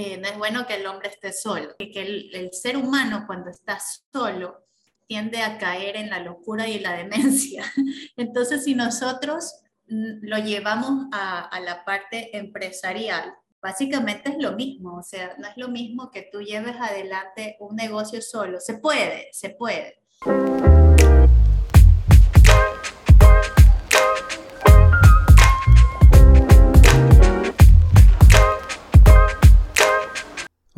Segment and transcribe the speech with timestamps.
[0.00, 3.50] eh, no es bueno que el hombre esté solo, que el, el ser humano cuando
[3.50, 3.78] está
[4.12, 4.64] solo
[5.06, 7.64] tiende a caer en la locura y la demencia.
[8.16, 9.52] Entonces, si nosotros
[9.88, 15.48] mm, lo llevamos a, a, la parte empresarial, básicamente es lo mismo, o sea, no
[15.48, 18.58] es lo mismo que tú lleves adelante un negocio solo.
[18.58, 20.00] Se puede, se puede.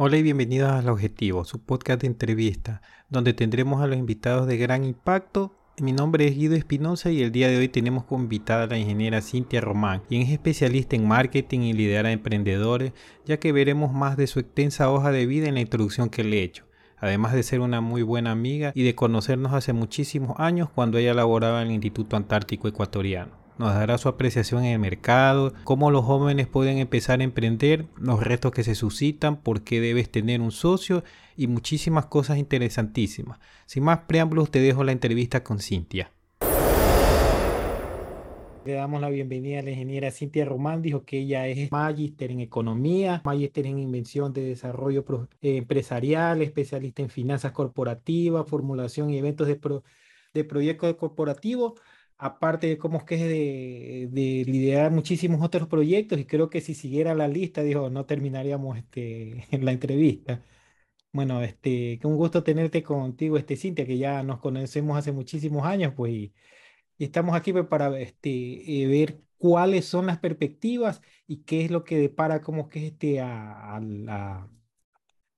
[0.05, 4.57] Hola y bienvenidos al Objetivo, su podcast de entrevista, donde tendremos a los invitados de
[4.57, 5.55] gran impacto.
[5.79, 8.79] Mi nombre es Guido Espinosa y el día de hoy tenemos como invitada a la
[8.79, 12.93] ingeniera Cintia Román, quien es especialista en marketing y lidera emprendedores,
[13.27, 16.41] ya que veremos más de su extensa hoja de vida en la introducción que le
[16.41, 16.65] he hecho
[16.99, 21.15] además de ser una muy buena amiga y de conocernos hace muchísimos años cuando ella
[21.15, 26.05] laboraba en el Instituto Antártico Ecuatoriano nos dará su apreciación en el mercado, cómo los
[26.05, 30.53] jóvenes pueden empezar a emprender, los retos que se suscitan, por qué debes tener un
[30.53, 31.05] socio
[31.37, 33.39] y muchísimas cosas interesantísimas.
[33.67, 36.11] Sin más preámbulos, te dejo la entrevista con Cintia.
[38.65, 42.39] Le damos la bienvenida a la ingeniera Cintia Román, dijo que ella es magíster en
[42.39, 45.05] economía, magíster en invención de desarrollo
[45.41, 49.59] eh, empresarial, especialista en finanzas corporativas, formulación y eventos de,
[50.33, 51.73] de proyectos corporativos
[52.23, 56.61] aparte de cómo es que es de, de, liderar muchísimos otros proyectos y creo que
[56.61, 60.45] si siguiera la lista, dijo, no terminaríamos este, en la entrevista.
[61.13, 65.67] Bueno, este, qué un gusto tenerte contigo, este, Cintia, que ya nos conocemos hace muchísimos
[65.67, 66.35] años, pues, y,
[66.99, 71.85] estamos aquí pues, para este, eh, ver cuáles son las perspectivas y qué es lo
[71.85, 74.49] que depara, cómo que es este, a, a la,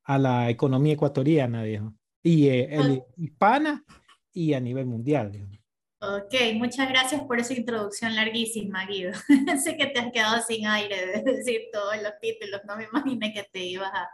[0.05, 3.85] a la economía ecuatoriana, dijo, y eh, el, hispana
[4.33, 5.64] y a nivel mundial, dijo.
[6.07, 9.13] Ok, muchas gracias por esa introducción larguísima, Guido.
[9.65, 13.33] sé que te has quedado sin aire de decir todos los títulos, no me imaginé
[13.33, 14.09] que te ibas a,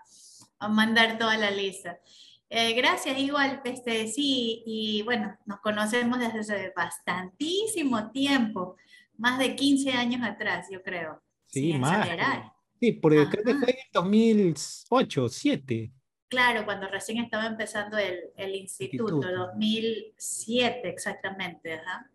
[0.61, 1.99] a mandar toda la lista.
[2.49, 8.77] Eh, gracias, igual, este, sí, y bueno, nos conocemos desde hace bastantísimo tiempo,
[9.17, 11.23] más de 15 años atrás, yo creo.
[11.47, 12.09] Sí, más.
[12.81, 15.93] Sí, porque creo que fue en 2008, 2007.
[16.31, 21.75] Claro, cuando recién estaba empezando el, el instituto, 2007 exactamente.
[21.75, 22.09] Ajá.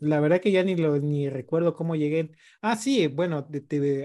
[0.00, 2.30] La verdad que ya ni, lo, ni recuerdo cómo llegué.
[2.60, 3.46] Ah, sí, bueno,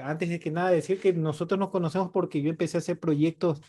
[0.03, 3.62] antes de que nada decir que nosotros nos conocemos porque yo empecé a hacer proyectos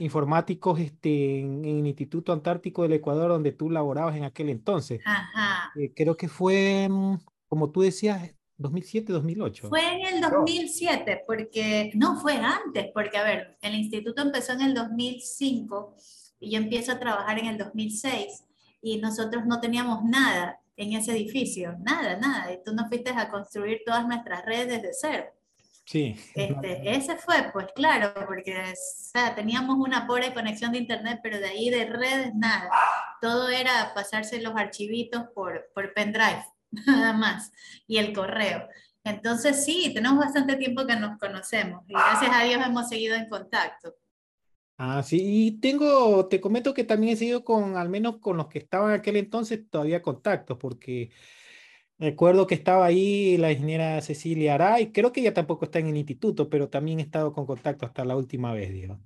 [0.00, 5.00] informáticos este, en, el Instituto Antártico del Ecuador, donde tú laborabas en aquel entonces.
[5.04, 5.70] Ajá.
[5.76, 9.68] Eh, creo que fue, mm, como tú decías, 2007, 2008.
[9.68, 14.62] Fue en el 2007, porque no fue antes, porque a ver, el instituto empezó en
[14.62, 15.94] el 2005
[16.40, 18.44] y yo empiezo a trabajar en el 2006
[18.80, 22.52] y nosotros no teníamos nada en ese edificio, nada, nada.
[22.52, 25.24] Y tú nos fuiste a construir todas nuestras redes desde cero.
[25.84, 26.16] Sí.
[26.34, 31.38] Este, ese fue, pues claro, porque o sea, teníamos una pobre conexión de internet, pero
[31.38, 32.70] de ahí de redes nada.
[33.20, 36.44] Todo era pasarse los archivitos por, por pendrive.
[36.86, 37.52] nada más,
[37.86, 38.68] y el correo.
[39.04, 43.28] Entonces sí, tenemos bastante tiempo que nos conocemos y gracias a Dios hemos seguido en
[43.28, 43.94] contacto.
[44.78, 48.48] Ah, sí, y tengo, te comento que también he seguido con, al menos con los
[48.48, 51.10] que estaban en aquel entonces, todavía contactos, porque
[51.98, 55.96] recuerdo que estaba ahí la ingeniera Cecilia Aray, creo que ella tampoco está en el
[55.96, 59.00] instituto, pero también he estado con contacto hasta la última vez, digo.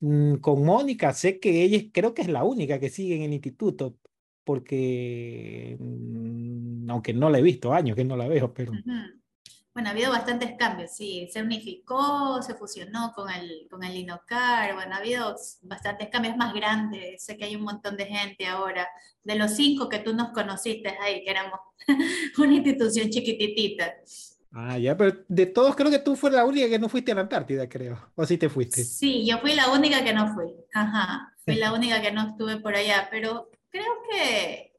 [0.00, 3.32] Mm, con Mónica, sé que ella creo que es la única que sigue en el
[3.32, 3.96] instituto,
[4.46, 8.72] porque mm, aunque no la he visto años que no la veo, pero...
[9.74, 14.72] Bueno, ha habido bastantes cambios, sí, se unificó, se fusionó con el, con el INOCAR,
[14.74, 18.88] bueno, ha habido bastantes cambios más grandes, sé que hay un montón de gente ahora,
[19.22, 21.60] de los cinco que tú nos conociste ahí, que éramos
[22.38, 23.96] una institución chiquititita.
[24.52, 27.16] Ah, ya, pero de todos creo que tú fuiste la única que no fuiste a
[27.16, 28.82] la Antártida, creo, o sí te fuiste.
[28.82, 32.56] Sí, yo fui la única que no fui, ajá, fui la única que no estuve
[32.60, 34.72] por allá, pero creo que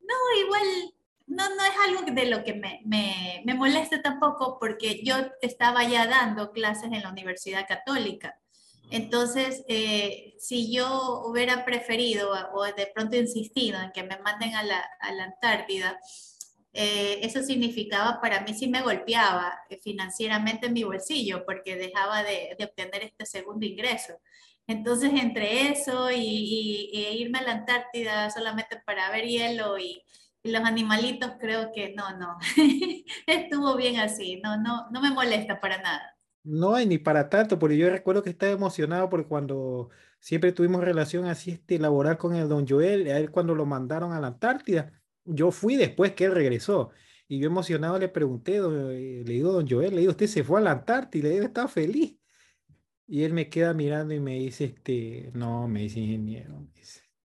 [0.00, 0.14] no,
[0.44, 0.94] igual
[1.26, 5.84] no, no es algo de lo que me, me, me molesta tampoco porque yo estaba
[5.84, 8.36] ya dando clases en la Universidad Católica.
[8.90, 14.64] Entonces, eh, si yo hubiera preferido o de pronto insistido en que me manden a
[14.64, 16.00] la, a la Antártida,
[16.72, 22.56] eh, eso significaba para mí sí me golpeaba financieramente en mi bolsillo porque dejaba de,
[22.58, 24.14] de obtener este segundo ingreso.
[24.70, 30.02] Entonces, entre eso y, irme a la Antártida solamente para ver hielo y,
[30.42, 32.38] los animalitos, creo que no, no,
[33.26, 36.16] estuvo bien así, no, no, no me molesta para nada.
[36.42, 40.82] No hay ni para tanto, porque yo recuerdo que estaba emocionado porque cuando siempre tuvimos
[40.82, 44.28] relación así este, laboral con el don Joel, a él cuando lo mandaron a la
[44.28, 44.92] Antártida,
[45.24, 46.90] yo fui después que él regresó.
[47.28, 50.60] Y yo emocionado le pregunté, eh, le digo, don Joel, le digo, usted se fue
[50.60, 52.19] a la Antártida, y él estaba feliz.
[53.10, 56.64] Y él me queda mirando y me dice, este, no, me dice ingeniero,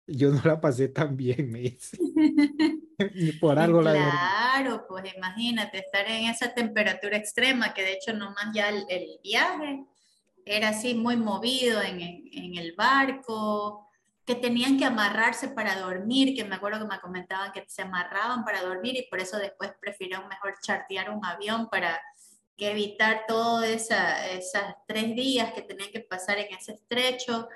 [0.06, 1.98] yo no la pasé tan bien, me dice.
[3.16, 8.13] y por algo la Claro, pues imagínate estar en esa temperatura extrema, que de hecho
[8.13, 8.86] nomás ya el,
[9.24, 9.83] viaje
[10.45, 13.88] era así muy movido en, en, el barco,
[14.24, 18.44] que tenían que amarrarse para dormir, que me acuerdo que me comentaban que se amarraban
[18.44, 22.00] para dormir y por eso después prefirieron mejor chartear un avión para
[22.61, 27.49] que evitar todos esos tres días que tenían que pasar en ese estrecho,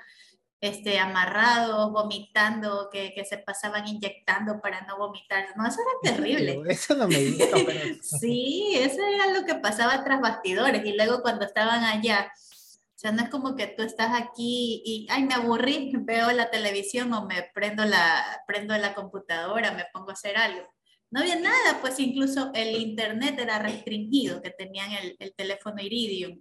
[0.60, 5.46] este, amarrados, vomitando, que, que se pasaban inyectando para no vomitar.
[5.56, 6.60] No, eso era terrible.
[6.68, 7.80] Eso no me dijo, pero...
[8.02, 10.84] sí, eso era lo que pasaba tras bastidores.
[10.84, 15.06] Y luego cuando estaban allá, o sea, no es como que tú estás aquí y,
[15.08, 20.10] ay, me aburrí, veo la televisión o me prendo la, prendo la computadora, me pongo
[20.10, 20.75] a hacer algo
[21.10, 26.40] no había nada, pues incluso el internet era restringido, que tenían el, el teléfono Iridium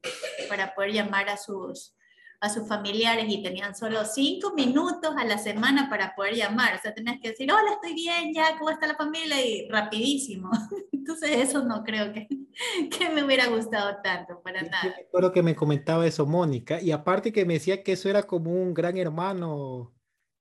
[0.50, 1.96] para poder llamar a sus,
[2.42, 6.76] a sus familiares y tenían solo cinco minutos a la semana para poder llamar.
[6.76, 9.44] O sea, tenías que decir, hola, estoy bien, ya, ¿cómo está la familia?
[9.46, 10.50] Y rapidísimo.
[10.92, 12.28] Entonces eso no creo que,
[12.98, 14.96] que me hubiera gustado tanto, para nada.
[14.98, 18.52] Recuerdo que me comentaba eso Mónica, y aparte que me decía que eso era como
[18.52, 19.94] un gran hermano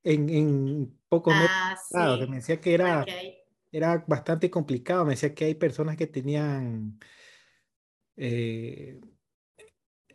[0.02, 2.18] en, en pocos ah, meses.
[2.20, 3.04] que me decía que era
[3.74, 5.04] era bastante complicado.
[5.04, 6.98] Me decía que hay personas que tenían...
[8.16, 9.00] Eh,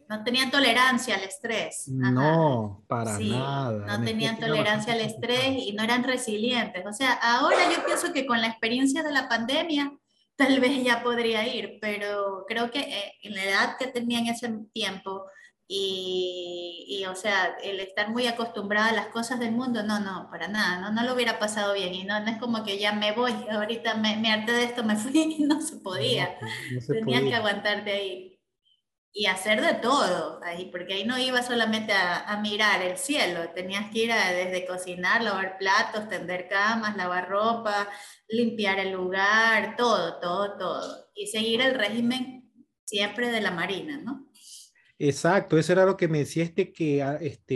[0.07, 1.87] no tenían tolerancia al estrés.
[1.87, 3.85] No, para nada.
[3.85, 6.83] No tenían tolerancia al estrés y no eran resilientes.
[6.85, 9.91] O sea, ahora yo pienso que con la experiencia de la pandemia,
[10.35, 14.27] tal vez ya podría ir, pero creo que eh, en la edad que tenía en
[14.27, 15.25] ese tiempo,
[15.71, 20.47] y, o sea, el estar muy acostumbrada a las cosas del mundo, no, no, para
[20.47, 23.11] nada, no, no lo hubiera pasado bien y no, no es como que ya me
[23.11, 26.39] voy, ahorita me, me harté de esto, me fui y no se podía,
[26.87, 28.39] tenías que aguantarte ahí
[29.13, 33.49] y hacer de todo ahí, porque ahí no iba solamente a, a mirar el cielo,
[33.53, 37.87] tenías que ir a, desde cocinar, lavar platos, tender camas, lavar ropa,
[38.27, 42.51] limpiar el lugar, todo, todo, todo, y seguir el régimen
[42.85, 44.28] siempre de la Marina, ¿no?
[45.01, 47.55] Exacto, eso era lo que me decía este que, ah, este,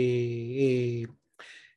[1.02, 1.08] eh,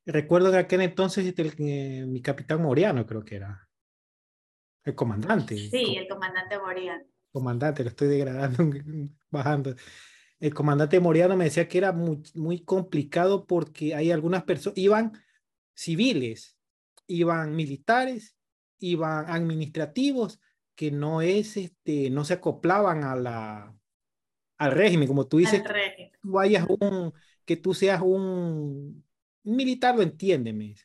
[0.06, 3.68] recuerdo que aquel entonces este, eh, mi capitán Moriano creo que era,
[4.86, 5.58] el comandante.
[5.58, 7.04] Sí, el comandante Moriano.
[7.34, 8.64] Comandante, lo estoy degradando,
[9.30, 9.76] bajando.
[10.40, 15.22] El comandante Moriano me decía que era muy, muy complicado porque hay algunas personas, iban
[15.76, 16.58] civiles,
[17.08, 18.38] iban militares,
[18.80, 20.40] iban administrativos,
[20.76, 23.77] que no es, este, no se acoplaban a la,
[24.58, 27.14] al régimen, como tú dices, que tú vayas un,
[27.46, 29.04] que tú seas un,
[29.44, 30.76] militar, lo entiéndeme,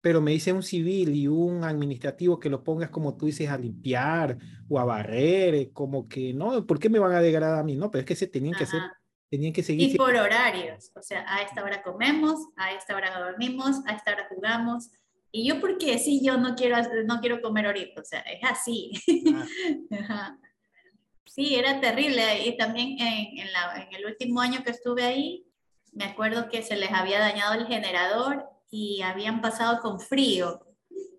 [0.00, 3.58] pero me dice un civil y un administrativo que lo pongas como tú dices a
[3.58, 4.38] limpiar
[4.68, 7.76] o a barrer, eh, como que no, ¿por qué me van a degradar a mí?
[7.76, 8.80] No, pero es que se tenían que hacer,
[9.28, 9.94] tenían que seguir.
[9.94, 14.12] Y por horarios, o sea, a esta hora comemos, a esta hora dormimos, a esta
[14.12, 14.90] hora jugamos.
[15.32, 16.76] Y yo, porque sí, yo no quiero,
[17.06, 18.92] no quiero comer ahorita, o sea, es así.
[19.92, 20.36] Ah.
[21.30, 22.44] Sí, era terrible.
[22.44, 25.46] Y también en, en, el último año que estuve ahí,
[25.92, 30.66] me acuerdo que se les había dañado el generador y habían pasado con frío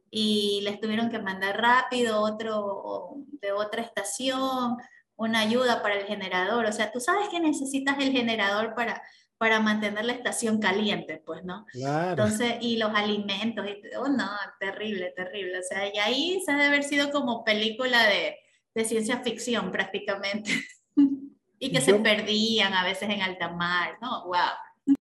[0.10, 4.76] y les tuvieron que mandar rápido otro de otra estación,
[5.16, 6.66] una ayuda para el generador.
[6.66, 9.02] O sea, tú sabes que necesitas el generador para,
[9.38, 11.66] para mantener la estación caliente, pues, ¿no?
[11.72, 12.10] Claro.
[12.10, 15.60] Entonces, y los alimentos, y, oh, no, terrible, terrible.
[15.60, 18.41] O sea, y ahí se debe haber sido como película de,
[18.74, 20.52] de ciencia ficción prácticamente.
[21.60, 24.26] y que se perdían a veces en alta mar, ¿no?
[24.26, 25.06] ¡Wow!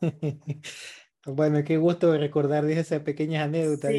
[1.26, 3.92] bueno, qué gusto recordar de esas pequeñas anécdotas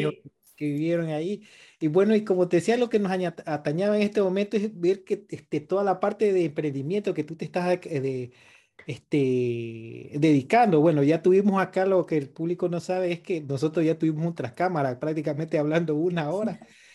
[0.57, 1.43] que vivieron ahí.
[1.79, 3.11] Y bueno, y como te decía, lo que nos
[3.45, 7.35] atañaba en este momento es ver que este, toda la parte de emprendimiento que tú
[7.35, 8.33] te estás eh, de,
[8.85, 10.81] este, dedicando.
[10.81, 14.25] Bueno, ya tuvimos acá lo que el público no sabe, es que nosotros ya tuvimos
[14.25, 16.59] un cámaras prácticamente hablando una hora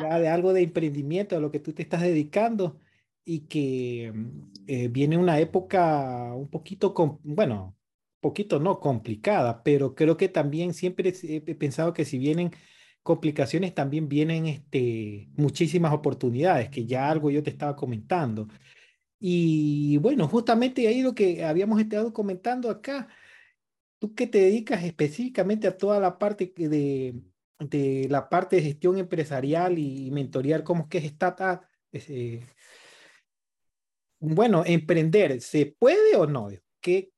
[0.00, 2.80] ya de algo de emprendimiento a lo que tú te estás dedicando
[3.24, 4.12] y que
[4.66, 6.94] eh, viene una época un poquito,
[7.24, 7.76] bueno,
[8.20, 12.52] poquito no complicada, pero creo que también siempre he pensado que si vienen
[13.02, 18.48] complicaciones, también vienen este, muchísimas oportunidades, que ya algo yo te estaba comentando.
[19.18, 23.08] Y bueno, justamente ahí lo que habíamos estado comentando acá,
[23.98, 27.14] tú que te dedicas específicamente a toda la parte de,
[27.58, 31.60] de la parte de gestión empresarial y mentorial, ¿cómo es que es startup?
[31.92, 32.44] Eh,
[34.18, 36.48] bueno, emprender, ¿se puede o no?
[36.80, 37.12] ¿Qué,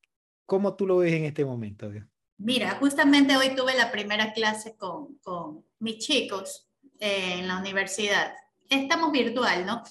[0.47, 1.90] ¿Cómo tú lo ves en este momento?
[2.38, 6.68] Mira, justamente hoy tuve la primera clase con, con mis chicos
[7.00, 8.33] eh, en la universidad.
[8.71, 9.83] Estamos virtual, ¿no?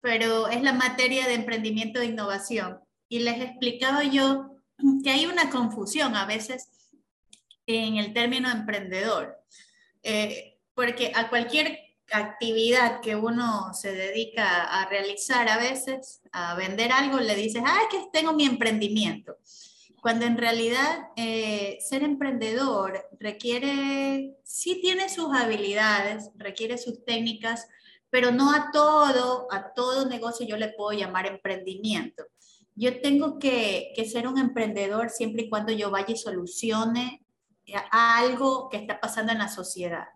[0.00, 2.78] Pero es la materia de emprendimiento e innovación.
[3.08, 4.58] Y les explicaba yo
[5.02, 6.68] que hay una confusión a veces
[7.66, 9.36] en el término emprendedor,
[10.10, 16.92] eh, porque a cualquier actividad que uno se dedica a realizar a veces, a vender
[16.92, 19.36] algo, le dices, ah, es que tengo mi emprendimiento.
[20.00, 27.68] Cuando en realidad eh, ser emprendedor requiere, sí tiene sus habilidades, requiere sus técnicas,
[28.08, 32.24] pero no a todo, a todo negocio yo le puedo llamar emprendimiento.
[32.74, 37.26] Yo tengo que, que ser un emprendedor siempre y cuando yo vaya y solucione
[37.90, 40.06] algo que está pasando en la sociedad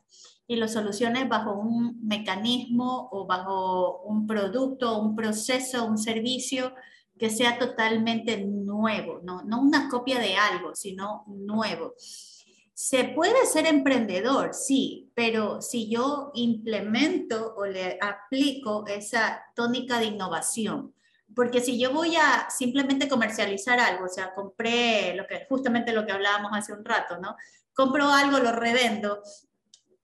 [0.47, 6.75] y lo soluciones bajo un mecanismo o bajo un producto, un proceso, un servicio
[7.18, 11.94] que sea totalmente nuevo, no, no una copia de algo, sino nuevo.
[12.75, 20.06] Se puede ser emprendedor, sí, pero si yo implemento o le aplico esa tónica de
[20.06, 20.92] innovación,
[21.34, 26.04] porque si yo voy a simplemente comercializar algo, o sea, compré lo que justamente lo
[26.06, 27.36] que hablábamos hace un rato, ¿no?
[27.74, 29.22] Compro algo, lo revendo.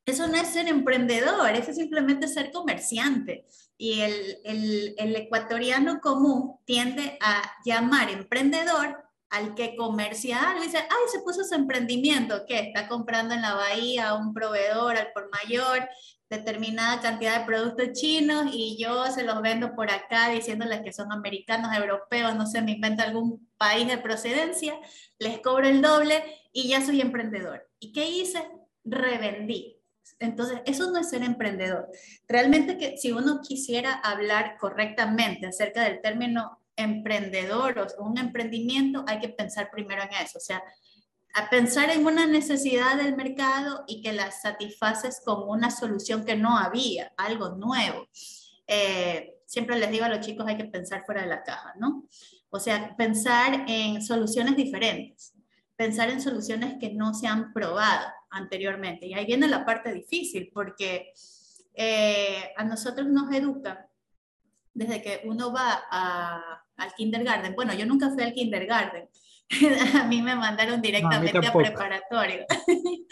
[0.06, 3.46] Eso no es ser emprendedor, eso es simplemente ser comerciante.
[3.76, 10.66] Y el, el, el ecuatoriano común tiende a llamar emprendedor al que comercia algo y
[10.66, 14.96] dice, ay, se puso su emprendimiento, que está comprando en la bahía a un proveedor
[14.96, 15.88] al por mayor
[16.30, 21.10] determinada cantidad de productos chinos y yo se los vendo por acá diciéndoles que son
[21.10, 24.78] americanos, europeos, no sé, me invento algún país de procedencia,
[25.18, 27.66] les cobro el doble y ya soy emprendedor.
[27.78, 28.42] ¿Y qué hice?
[28.84, 29.78] Revendí.
[30.20, 31.88] Entonces, eso no es ser emprendedor.
[32.26, 39.18] Realmente que si uno quisiera hablar correctamente acerca del término emprendedor o un emprendimiento, hay
[39.18, 40.38] que pensar primero en eso.
[40.38, 40.62] O sea,
[41.34, 46.36] a pensar en una necesidad del mercado y que la satisfaces con una solución que
[46.36, 48.08] no había, algo nuevo.
[48.66, 52.06] Eh, siempre les digo a los chicos, hay que pensar fuera de la caja, ¿no?
[52.50, 55.34] O sea, pensar en soluciones diferentes,
[55.76, 59.06] pensar en soluciones que no se han probado anteriormente.
[59.06, 61.12] Y ahí viene la parte difícil, porque
[61.74, 63.78] eh, a nosotros nos educan
[64.72, 65.82] desde que uno va
[66.78, 67.54] al kindergarten.
[67.54, 69.08] Bueno, yo nunca fui al kindergarten,
[69.94, 72.44] a mí me mandaron directamente a, preparatorio.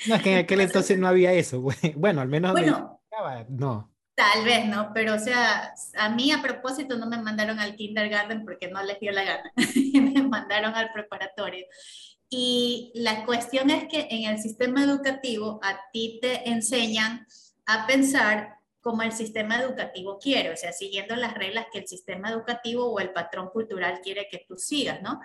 [0.07, 1.63] No, es que en aquel entonces no había eso.
[1.97, 3.01] Bueno, al menos bueno,
[3.49, 3.93] no.
[4.15, 4.93] Tal vez, ¿no?
[4.95, 8.99] Pero, o sea, a mí a propósito no me mandaron al kindergarten porque no les
[8.99, 9.53] dio la gana.
[9.95, 11.67] me mandaron al preparatorio.
[12.29, 17.27] Y la cuestión es que en el sistema educativo a ti te enseñan
[17.67, 18.57] a pensar
[18.87, 23.01] como el sistema educativo quiere, o sea, siguiendo las reglas que el sistema educativo o
[23.01, 25.21] el patrón cultural quiere que tú sigas, ¿no?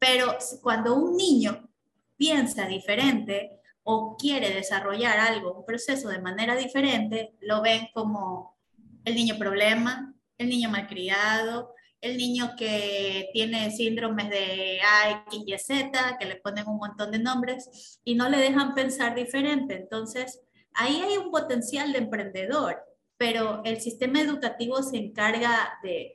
[0.00, 1.70] Pero cuando un niño
[2.16, 8.58] piensa diferente o quiere desarrollar algo, un proceso de manera diferente, lo ven como
[9.04, 15.56] el niño problema, el niño malcriado, el niño que tiene síndromes de A, X y
[15.56, 19.76] Z, que le ponen un montón de nombres y no le dejan pensar diferente.
[19.76, 20.40] Entonces,
[20.72, 22.82] ahí hay un potencial de emprendedor,
[23.24, 26.14] pero el sistema educativo se encarga de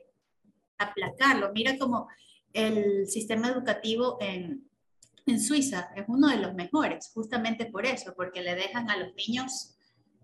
[0.78, 1.50] aplacarlo.
[1.52, 2.06] Mira cómo
[2.52, 4.70] el sistema educativo en,
[5.26, 9.12] en Suiza es uno de los mejores, justamente por eso, porque le dejan a los
[9.16, 9.74] niños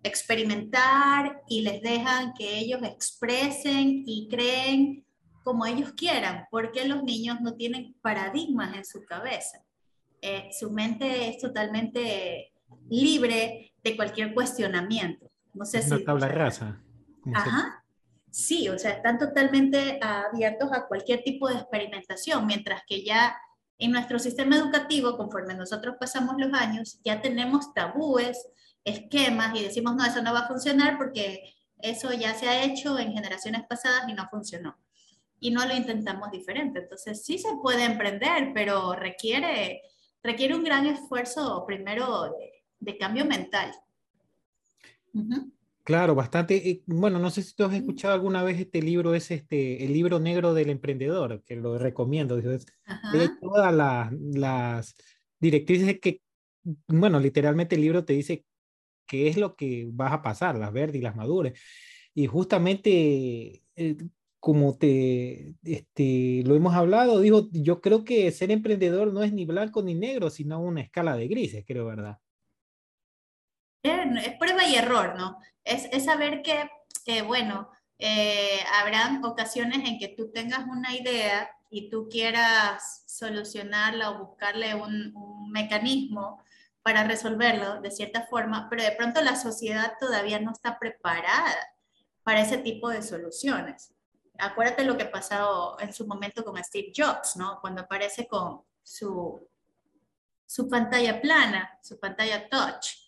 [0.04, 5.04] experimentar y les dejan que ellos expresen y creen
[5.42, 9.58] como ellos quieran, porque los niños no tienen paradigmas en su cabeza.
[10.22, 12.52] Eh, su mente es totalmente
[12.88, 15.25] libre de cualquier cuestionamiento.
[15.56, 16.04] No sé si...
[16.04, 16.80] tabla rasa.
[17.34, 17.84] Ajá.
[18.30, 23.36] Sí, o sea, están totalmente abiertos a cualquier tipo de experimentación, mientras que ya
[23.78, 28.46] en nuestro sistema educativo, conforme nosotros pasamos los años, ya tenemos tabúes,
[28.84, 32.98] esquemas y decimos, no, eso no va a funcionar porque eso ya se ha hecho
[32.98, 34.78] en generaciones pasadas y no funcionó.
[35.38, 36.80] Y no lo intentamos diferente.
[36.80, 39.82] Entonces, sí se puede emprender, pero requiere,
[40.22, 42.34] requiere un gran esfuerzo primero
[42.80, 43.72] de, cambio mental.
[45.86, 46.68] Claro, bastante.
[46.68, 49.92] Eh, bueno, no sé si tú has escuchado alguna vez este libro, es este, el
[49.92, 52.36] libro negro del emprendedor, que lo recomiendo.
[52.38, 52.66] Es,
[53.40, 54.96] todas las,
[55.38, 56.22] directrices que,
[56.88, 58.44] bueno, literalmente el libro te dice
[59.06, 61.52] qué es lo que vas a pasar, las verdes y las maduras.
[62.14, 63.96] Y justamente, eh,
[64.40, 69.44] como te, este, lo hemos hablado, digo, yo creo que ser emprendedor no es ni
[69.44, 72.18] blanco ni negro, sino una escala de grises, creo, ¿verdad?
[73.86, 75.38] Es prueba y error, ¿no?
[75.64, 81.90] Es, es saber que, bueno, eh, habrán ocasiones en que tú tengas una idea y
[81.90, 86.42] tú quieras solucionarla o buscarle un, un mecanismo
[86.82, 91.56] para resolverlo de cierta forma, pero de pronto la sociedad todavía no está preparada
[92.22, 93.92] para ese tipo de soluciones.
[94.38, 97.58] Acuérdate lo que pasó en su momento con Steve Jobs, ¿no?
[97.60, 99.48] Cuando aparece con, su,
[100.46, 103.05] su pantalla plana, su pantalla touch.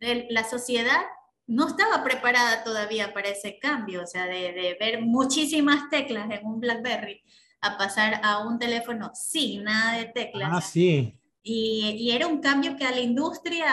[0.00, 1.02] La sociedad
[1.46, 6.46] no estaba preparada todavía para ese cambio, o sea, de, de, ver muchísimas teclas en
[6.46, 7.22] un BlackBerry
[7.60, 10.50] a pasar a un teléfono sin nada de teclas.
[10.52, 11.18] Ah, sí.
[11.46, 13.70] Y, y, era un cambio que a la industria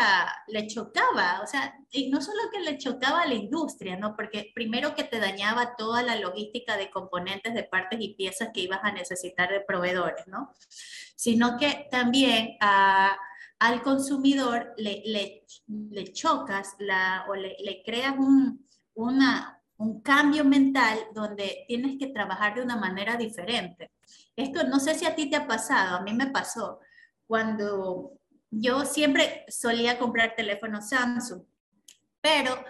[0.48, 4.14] le chocaba, o sea, y no solo que le chocaba a la industria, ¿no?
[4.18, 8.60] Porque primero que te dañaba toda la logística de componentes, de partes y piezas que
[8.60, 10.52] ibas a necesitar de proveedores, ¿no?
[11.16, 13.18] Sino que también a
[13.62, 20.44] al consumidor le, le, le chocas la, o le, le creas un, una, un cambio
[20.44, 23.92] mental donde tienes que trabajar de una manera diferente.
[24.36, 26.80] Esto no sé si a ti te ha pasado, a mí me pasó
[27.28, 28.14] cuando
[28.50, 31.44] yo siempre solía comprar teléfonos Samsung,
[32.20, 32.66] pero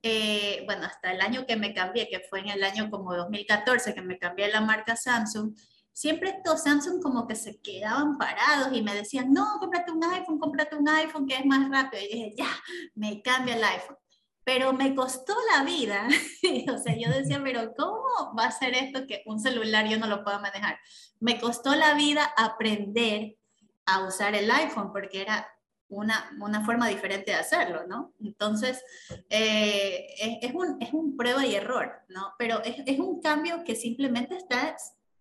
[0.00, 3.94] eh, bueno, hasta el año que me cambié, que fue en el año como 2014
[3.94, 5.56] que me cambié la marca Samsung,
[5.96, 10.38] siempre estos Samsung como que se quedaban parados y me decían, no, cómprate un iPhone,
[10.38, 12.02] cómprate un iPhone que es más rápido.
[12.02, 12.50] Y dije, ya,
[12.94, 13.96] me cambia el iPhone.
[14.44, 16.06] Pero me costó la vida.
[16.74, 18.04] o sea, yo decía, pero ¿cómo
[18.38, 20.78] va a ser esto que un celular yo no lo pueda manejar?
[21.18, 23.38] Me costó la vida aprender
[23.86, 25.48] a usar el iPhone porque era
[25.88, 28.12] una, una forma diferente de hacerlo, ¿no?
[28.20, 28.84] Entonces,
[29.30, 32.34] eh, es, es, un, es un prueba y error, ¿no?
[32.38, 34.76] Pero es, es un cambio que simplemente está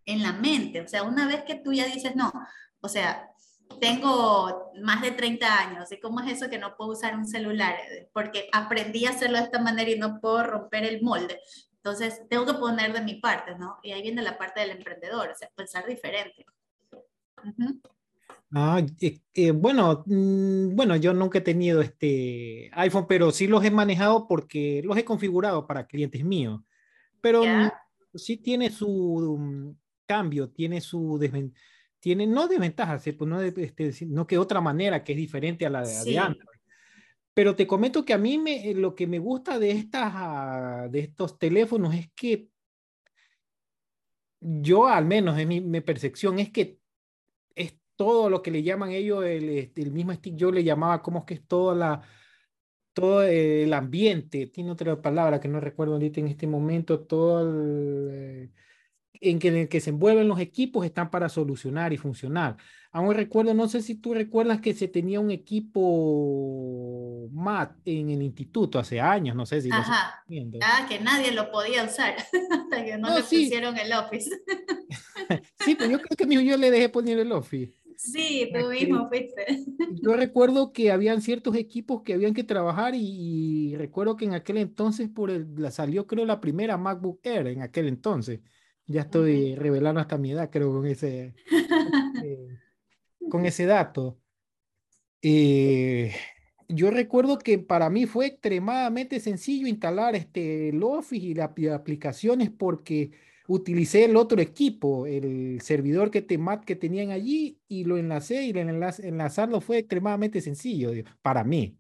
[0.06, 0.82] en la mente.
[0.82, 2.32] O sea, una vez que tú ya dices, no,
[2.82, 3.30] o sea,
[3.80, 7.76] tengo más de 30 años, ¿y cómo es eso que no puedo usar un celular?
[8.14, 11.40] Porque aprendí a hacerlo de esta manera y no puedo romper el molde.
[11.78, 13.78] Entonces, tengo que poner de mi parte, ¿no?
[13.84, 16.46] Y ahí viene la parte del emprendedor, o sea, pensar diferente.
[17.44, 17.82] Uh -huh.
[18.52, 23.64] Ah, eh, eh, bueno, mmm, bueno, yo nunca he tenido este iPhone, pero sí los
[23.66, 26.62] he manejado porque los he configurado para clientes míos.
[27.22, 27.44] Pero
[28.14, 31.62] sí tiene su, cambio, tiene su desventaja,
[32.00, 35.82] tiene no desventajas, pues no, este, no que otra manera que es diferente a la
[35.82, 36.12] de, sí.
[36.12, 36.60] de Android.
[37.34, 41.00] Pero te comento que a mí me, lo que me gusta de, estas, uh, de
[41.00, 42.48] estos teléfonos es que
[44.40, 46.80] yo al menos en mi, mi, percepción es que
[47.56, 51.02] es todo lo que le llaman ellos, el, este, el mismo stick yo le llamaba
[51.02, 52.02] como es que es toda la,
[52.94, 58.08] todo el ambiente, tiene otra palabra que no recuerdo ahorita en este momento, todo el,
[58.12, 58.52] eh,
[59.22, 62.58] en que, en el que se envuelven los equipos están para solucionar y funcionar.
[62.92, 68.22] Aún recuerdo, no sé si tú recuerdas que se tenía un equipo MAT en el
[68.22, 70.26] instituto hace años, no sé si Ajá.
[70.28, 72.16] lo Ah, que nadie lo podía usar
[72.52, 73.46] hasta que no, no le sí.
[73.46, 74.30] pusieron el Office.
[75.58, 77.74] sí, pero yo creo que yo le dejé poner el Office.
[77.98, 79.46] Sí, tú mismo fuiste.
[79.88, 84.34] Yo recuerdo que habían ciertos equipos que habían que trabajar y, y recuerdo que en
[84.34, 88.42] aquel entonces por el, la salió creo la primera MacBook Air en aquel entonces.
[88.88, 89.60] Ya estoy uh -huh.
[89.60, 91.34] revelando hasta mi edad, creo, con ese,
[92.24, 92.48] eh,
[93.30, 94.20] con ese dato.
[95.22, 96.14] Eh,
[96.68, 102.50] yo recuerdo que para mí fue extremadamente sencillo instalar este, el Office y las aplicaciones
[102.50, 103.12] porque
[103.48, 108.50] utilicé el otro equipo, el servidor que, te, que tenían allí y lo enlacé y
[108.52, 111.78] enlaz, enlazarlo fue extremadamente sencillo para mí.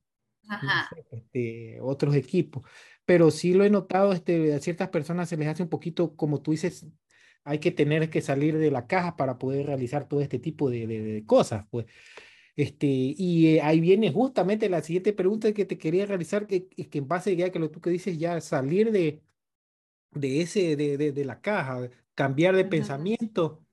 [0.47, 0.89] Ajá.
[1.11, 2.63] Este, otros equipos
[3.05, 6.41] pero sí lo he notado, este, a ciertas personas se les hace un poquito, como
[6.41, 6.87] tú dices,
[7.43, 10.87] hay que tener que salir de la caja para poder realizar todo este tipo de,
[10.87, 11.85] de, de cosas, pues.
[12.55, 16.97] Este, y eh, ahí viene justamente la siguiente pregunta que te quería realizar, que, que
[16.99, 19.23] en base ya que lo tú que dices, ya salir de,
[20.11, 22.69] de ese, de, de, de la caja, cambiar de -huh.
[22.69, 23.65] pensamiento,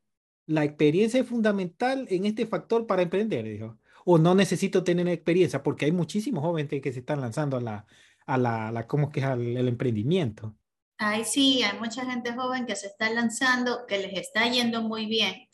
[0.46, 3.78] la experiencia es fundamental en este factor para emprender, dijo.
[4.04, 7.86] O no necesito tener experiencia, porque hay muchísimos jóvenes que se están lanzando a la,
[8.26, 10.54] a la, la ¿cómo que al, el emprendimiento?
[10.98, 15.06] Ay, sí, hay mucha gente joven que se está lanzando, que les está yendo muy
[15.06, 15.48] bien.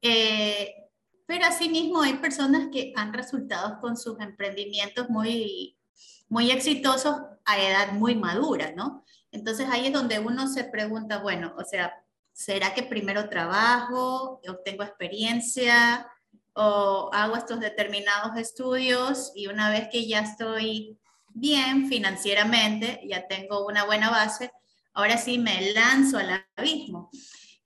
[0.00, 0.74] Eh,
[1.26, 5.76] pero asimismo hay personas que han resultado con sus emprendimientos muy,
[6.28, 9.04] muy exitosos a edad muy madura, ¿no?
[9.32, 11.92] Entonces ahí es donde uno se pregunta, bueno, o sea,
[12.32, 16.08] ¿será que primero trabajo, obtengo experiencia
[16.54, 20.98] o hago estos determinados estudios y una vez que ya estoy
[21.36, 24.50] bien financieramente, ya tengo una buena base,
[24.94, 27.10] ahora sí me lanzo al abismo.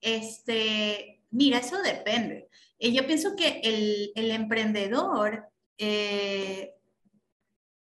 [0.01, 2.49] Este, mira, eso depende.
[2.77, 6.73] Y yo pienso que el, el emprendedor eh,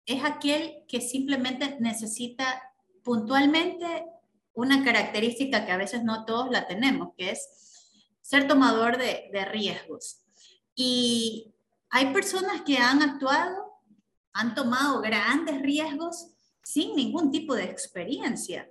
[0.06, 2.62] es aquel que simplemente necesita
[3.04, 4.06] puntualmente
[4.54, 7.50] una característica que a veces no todos la tenemos, que es
[8.22, 10.22] ser tomador de, de riesgos.
[10.76, 11.56] Y
[11.90, 13.73] hay personas que han actuado
[14.34, 16.28] han tomado grandes riesgos
[16.64, 18.70] sin ningún tipo de experiencia.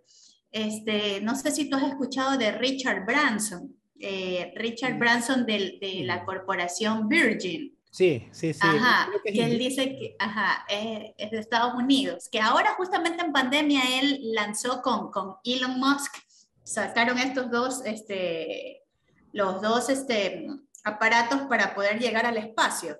[0.50, 3.74] Este, no sé si tú has escuchado de Richard Branson.
[3.98, 7.72] eh, Richard Branson de, de la corporación Virgin.
[7.92, 8.60] Sí, sí, sí.
[8.62, 13.82] Ajá, que, él dice que ajá, es, de Estados Unidos, que ahora justamente en pandemia
[14.00, 16.14] él lanzó con, con Elon Musk,
[16.62, 18.82] sacaron estos dos, este,
[19.32, 20.46] los dos este,
[20.84, 22.96] aparatos para poder llegar al espacio,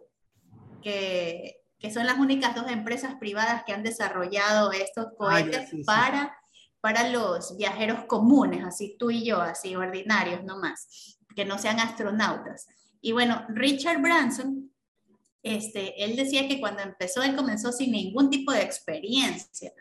[0.82, 6.38] que, que son las únicas dos empresas privadas que han desarrollado estos ah, cohetes para,
[6.80, 12.68] para los viajeros comunes, así tú y yo, así ordinarios nomás, que no sean astronautas.
[13.00, 14.72] Y bueno, Richard Branson
[15.42, 19.72] este, él decía que cuando empezó, él comenzó sin ningún tipo de experiencia.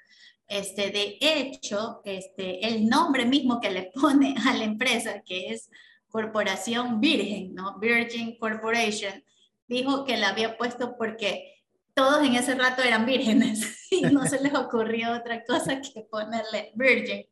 [0.47, 5.69] Este, de hecho, este, el nombre mismo que le pone a la empresa, que es
[6.09, 7.77] Corporación Virgen, ¿no?
[7.79, 9.23] Virgin Corporation,
[9.67, 11.60] dijo que la había puesto porque
[11.93, 16.71] todos en ese rato eran vírgenes y no se les ocurrió otra cosa que ponerle
[16.75, 17.25] Virgin.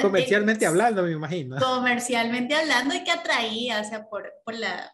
[0.00, 1.56] Comercialmente hablando, me imagino.
[1.58, 4.92] Comercialmente hablando y que atraía, o sea, por, por la,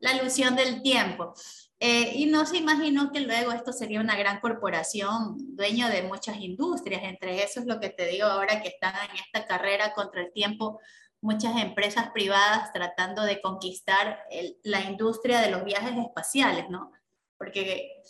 [0.00, 1.34] la alusión del tiempo.
[1.80, 6.38] Eh, y no se imaginó que luego esto sería una gran corporación, dueño de muchas
[6.40, 10.22] industrias, entre eso es lo que te digo ahora que están en esta carrera contra
[10.22, 10.80] el tiempo,
[11.20, 14.24] muchas empresas privadas tratando de conquistar
[14.64, 16.92] la industria de los viajes espaciales, ¿no?
[17.36, 18.02] Porque,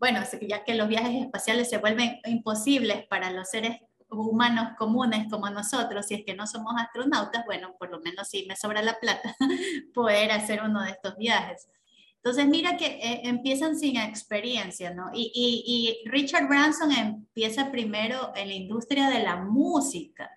[0.00, 3.76] bueno, ya que los viajes espaciales se vuelven imposibles para los seres
[4.08, 8.46] humanos comunes como nosotros, si es que no somos astronautas, bueno, por lo menos si
[8.46, 9.36] me sobra la plata,
[9.94, 11.68] poder hacer uno de estos viajes.
[12.16, 15.10] Entonces, mira que eh, empiezan sin experiencia, ¿no?
[15.12, 20.30] Y, y, Richard Branson empieza primero en la industria de la música.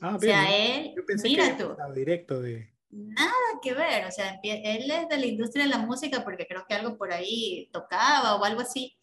[0.00, 1.76] Ah, o sea, él, mira tú.
[1.94, 2.72] Directo de...
[2.90, 6.64] Nada que ver, o sea, él es de la industria de la música porque creo
[6.66, 8.97] que algo por ahí tocaba o algo así.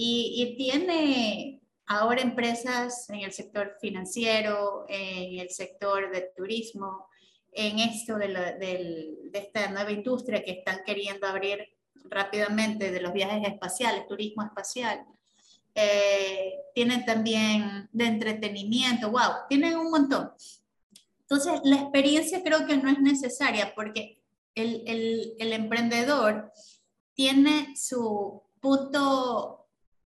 [0.00, 7.08] Y, y tiene ahora empresas en el sector financiero, en el sector del turismo,
[7.50, 11.66] en esto de, de, esta nueva industria que están queriendo abrir
[12.04, 15.04] rápidamente de los viajes espaciales, turismo espacial.
[15.74, 20.30] Eh, tienen también de entretenimiento, wow, tienen un montón.
[21.22, 24.20] Entonces, la experiencia creo que no es necesaria porque
[24.54, 26.52] el, el, el emprendedor
[27.14, 29.57] tiene su punto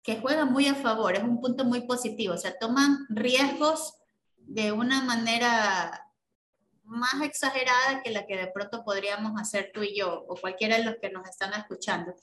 [0.04, 3.96] que juega muy a favor, es un punto muy positivo, o sea, toman riesgos
[4.38, 6.08] de una manera
[6.84, 10.84] más exagerada que la que de pronto podríamos hacer tú y yo o cualquiera de
[10.84, 12.14] los que nos están escuchando.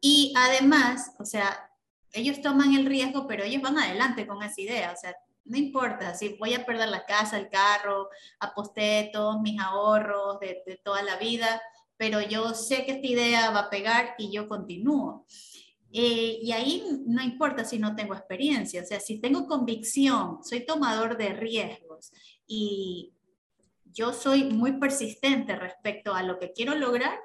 [0.00, 1.70] Y además, o sea,
[2.12, 6.14] ellos toman el riesgo, pero ellos van adelante con esa idea, o sea, no importa
[6.14, 11.02] si voy a perder la casa, el carro, aposté todos mis ahorros de, de toda
[11.02, 11.62] la vida,
[11.96, 15.24] pero yo sé que esta idea va a pegar y yo continúo.
[15.92, 20.66] Eh, y ahí no importa si no tengo experiencia, o sea, si tengo convicción, soy
[20.66, 22.12] tomador de riesgos
[22.46, 23.14] y
[23.84, 27.18] yo soy muy persistente respecto a lo que quiero lograr,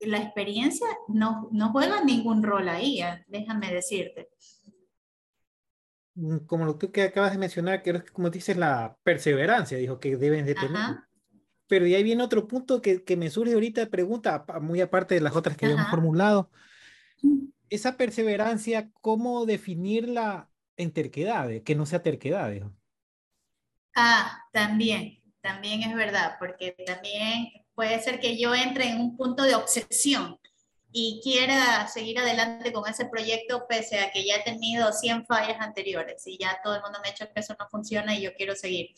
[0.00, 3.24] la experiencia no, no juega ningún rol ahí, ¿eh?
[3.28, 4.30] déjame decirte.
[6.14, 10.46] Mm, como lo que acabas de mencionar, que como dices, la perseverancia, dijo que deben
[10.46, 10.96] de tener.
[11.68, 15.14] Pero y ahí viene otro punto que, que me surge ahorita de pregunta, muy aparte
[15.14, 16.50] de las otras que habíamos formulado.
[17.70, 21.62] Esa perseverancia, ¿cómo definirla en terquedades?
[21.62, 22.64] Que no sea terquedades.
[23.94, 29.44] Ah, también también es verdad, porque también puede ser que yo entre en un punto
[29.44, 30.38] de obsesión
[30.90, 35.60] y quiera seguir adelante con ese proyecto pese a que ya he tenido 100 fallas
[35.60, 38.34] anteriores y ya todo el mundo me ha dicho que eso no funciona y yo
[38.34, 38.88] quiero seguir.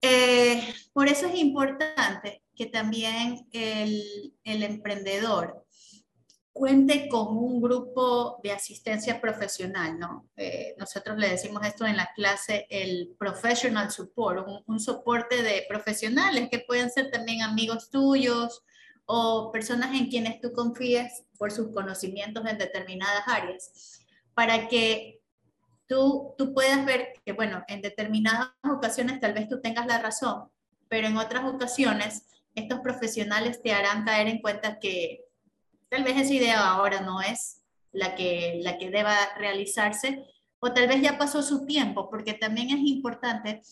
[0.00, 0.62] Eh,
[0.94, 5.65] por eso es importante que también el, el emprendedor
[6.56, 10.26] cuente con un grupo de asistencia profesional, ¿no?
[10.36, 16.48] Eh, nosotros le decimos esto en la clase, el professional support, un, soporte de profesionales
[16.50, 18.62] que pueden ser también amigos tuyos
[19.04, 24.00] o personas en quienes tú confíes por sus conocimientos en determinadas áreas,
[24.32, 25.20] para que
[25.86, 30.50] tú, tú puedas ver que, bueno, en determinadas ocasiones tal vez tú tengas la razón,
[30.88, 35.25] pero en otras ocasiones estos profesionales te harán caer en cuenta que
[35.88, 40.24] tal vez esa idea ahora no es la que, la que deba realizarse,
[40.58, 43.62] o tal vez ya pasó su tiempo, porque también es importante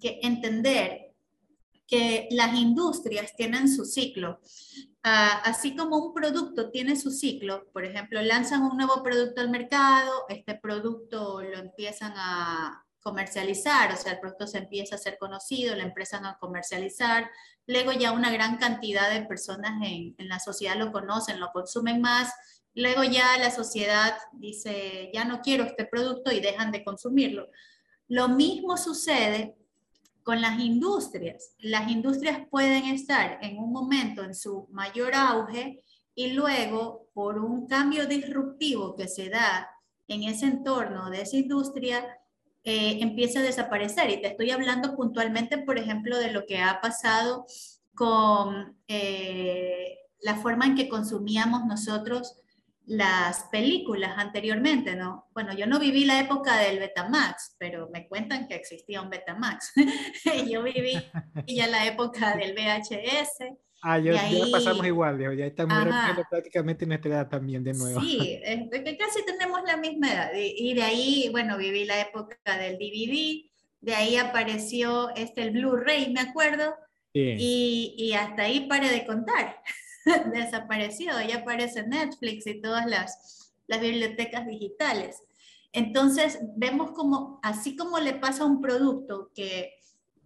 [0.00, 1.08] que entender
[1.86, 4.40] que las industrias tienen su ciclo.
[5.02, 9.50] Ah, así como un producto tiene su ciclo, por ejemplo, lanzan un nuevo producto al
[9.50, 15.18] mercado, este producto lo empiezan a, comercializar, o sea, el producto se empieza a ser
[15.18, 17.30] conocido, la empresa a comercializar,
[17.66, 22.00] luego ya una gran cantidad de personas en, en, la sociedad lo conocen, lo consumen
[22.00, 22.32] más,
[22.74, 27.48] luego ya la sociedad dice, ya no quiero este producto y dejan de consumirlo.
[28.08, 29.56] Lo mismo sucede
[30.28, 31.54] con las industrias.
[31.58, 35.82] Las industrias pueden estar en un momento en su mayor auge
[36.14, 39.70] y luego por un cambio disruptivo que se da
[40.06, 42.04] en ese entorno de esa industria,
[42.64, 44.10] eh, empieza a desaparecer.
[44.10, 47.46] Y te estoy hablando puntualmente, por ejemplo, de lo que ha pasado
[47.94, 52.36] con eh, la forma en que consumíamos nosotros
[52.88, 55.26] las películas anteriormente, ¿no?
[55.34, 59.72] Bueno, yo no viví la época del Betamax, pero me cuentan que existía un Betamax.
[60.50, 60.94] yo viví
[61.46, 63.67] ya la época del VHS.
[63.80, 65.86] Ah, yo, ya pasamos igual, ya estamos
[66.28, 68.00] prácticamente nuestra edad también de nuevo.
[68.00, 70.30] Sí, es que casi tenemos la misma edad.
[70.34, 73.44] Y, de ahí, bueno, viví la época del DVD,
[73.80, 76.74] de ahí apareció este, el Blu-ray, me acuerdo,
[77.12, 79.62] y, y hasta ahí pare de contar.
[80.32, 85.22] desapareció, ya aparece Netflix y todas las, las bibliotecas digitales.
[85.72, 89.77] Entonces, vemos como, así como le pasa a un producto que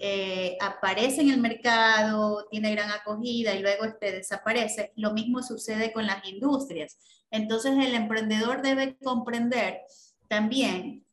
[0.05, 5.93] eh, aparece en el mercado, tiene gran acogida y luego este desaparece, lo mismo sucede
[5.93, 6.99] con las industrias.
[7.31, 9.83] Entonces, el emprendedor debe comprender
[10.27, 11.05] también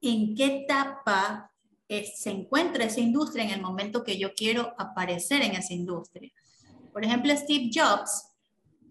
[0.00, 1.52] en qué etapa
[1.88, 6.32] se encuentra esa industria en el momento que yo quiero aparecer en esa industria.
[6.92, 8.32] Por ejemplo, Steve Jobs.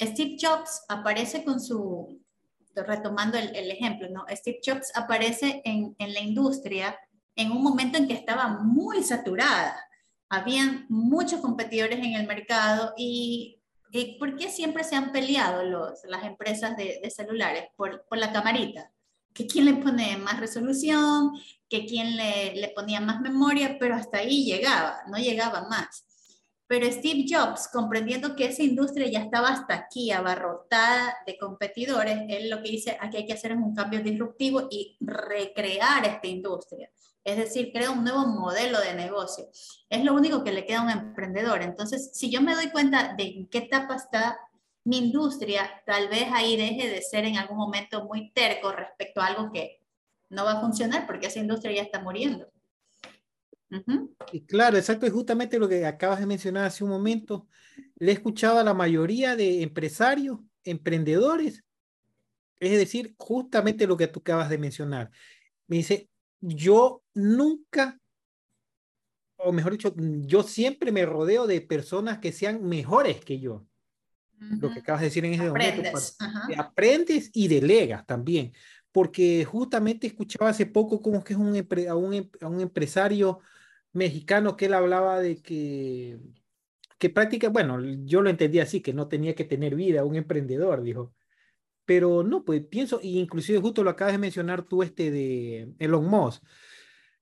[0.01, 2.21] Steve Jobs aparece con su,
[2.73, 4.23] retomando el, ejemplo, ¿no?
[4.29, 6.97] Steve Jobs aparece en, en, la industria
[7.35, 9.77] en un momento en que estaba muy saturada.
[10.29, 13.61] Habían muchos competidores en el mercado y,
[14.19, 17.65] ¿por qué siempre se han peleado los, las empresas de, de celulares?
[17.75, 18.91] Por, por, la camarita.
[19.33, 21.31] Que quién le pone más resolución,
[21.69, 26.05] que quién le, le ponía más memoria, pero hasta ahí llegaba, no llegaba más.
[26.67, 32.49] Pero Steve Jobs, comprendiendo que esa industria ya estaba hasta aquí abarrotada de competidores, él
[32.49, 36.89] lo que dice, aquí hay que hacer un cambio disruptivo y recrear esta industria.
[37.23, 39.45] Es decir, crea un nuevo modelo de negocio.
[39.89, 41.62] Es lo único que le queda a un emprendedor.
[41.62, 44.39] Entonces, si yo me doy cuenta de en qué etapa está
[44.84, 49.28] mi industria, tal vez ahí deje de ser en algún momento muy terco respecto a
[49.28, 49.82] algo que
[50.30, 52.47] no va a funcionar porque esa industria ya está muriendo.
[54.31, 57.47] Y claro, exacto, es justamente lo que acabas de mencionar hace un momento.
[57.97, 61.63] Le he escuchado a la mayoría de empresarios, emprendedores,
[62.59, 65.11] es decir, justamente lo que tú acabas de mencionar.
[65.67, 66.09] Me dice,
[66.39, 67.99] yo nunca,
[69.38, 73.65] o mejor dicho, yo siempre me rodeo de personas que sean mejores que yo.
[74.38, 75.89] Lo que acabas de decir en ese momento.
[76.57, 78.53] Aprendes y delegas también.
[78.91, 81.55] Porque justamente escuchaba hace poco como que es un,
[81.89, 83.39] a, un, a un empresario
[83.95, 86.19] mexicano que él hablaba de que,
[86.99, 90.84] que práctica, bueno, yo lo entendí así, que no tenía que tener vida, un emprendedor,
[90.84, 91.13] dijo.
[91.86, 96.05] Pero no, pues pienso, y inclusive justo lo acabas de mencionar tú este de Elon
[96.05, 96.43] Musk.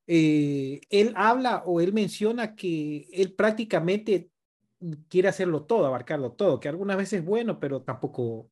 [0.08, 4.30] Eh, él habla o él menciona que él prácticamente
[5.10, 8.50] quiere hacerlo todo, abarcarlo todo, que algunas veces es bueno, pero tampoco,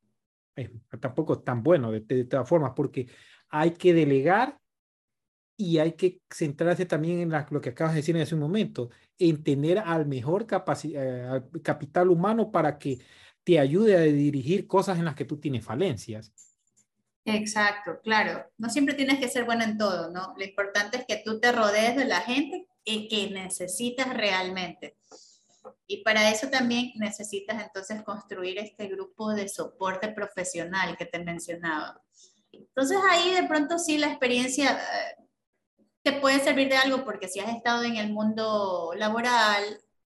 [1.00, 3.08] tampoco es tan bueno de, de todas formas, porque
[3.50, 4.61] hay que delegar
[5.62, 9.43] y hay que centrarse también en lo que acabas de decir en ese momento, en
[9.43, 10.47] tener al mejor
[10.84, 13.00] eh, capital humano para que
[13.43, 16.34] te ayude a dirigir cosas en las que tú tienes falencias.
[17.26, 18.43] Exacto, claro.
[18.58, 20.34] No siempre tienes que ser bueno en todo, ¿no?
[20.36, 24.97] Lo importante es que tú te rodees de la gente que necesitas realmente.
[25.86, 32.02] Y para eso también necesitas entonces construir este grupo de soporte profesional que te mencionaba.
[32.52, 35.21] Entonces ahí de pronto sí la experiencia eh,
[36.04, 39.64] te puede servir de algo porque si has estado en el mundo laboral,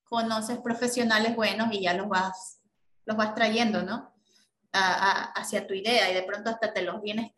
[0.04, 2.60] conoces profesionales buenos y ya los vas,
[3.06, 4.14] los vas trayendo, ¿no?
[4.80, 7.32] hacia tu idea y de pronto hasta te los vienes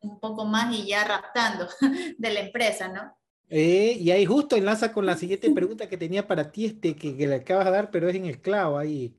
[0.00, 1.68] un poco más y ya raptando
[2.18, 3.16] de la empresa, ¿no?
[3.48, 7.12] Eh, y ahí justo enlaza con la siguiente pregunta que tenía para ti, este, que,
[7.12, 9.14] le acabas de dar, pero es en el clavo ahí.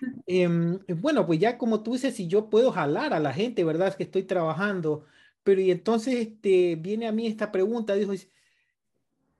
[0.26, 3.88] Em, bueno, pues ya como tú dices, si yo puedo jalar a la gente, ¿verdad?
[3.88, 5.06] Es que estoy trabajando
[5.46, 8.12] pero y entonces este, viene a mí esta pregunta, dijo,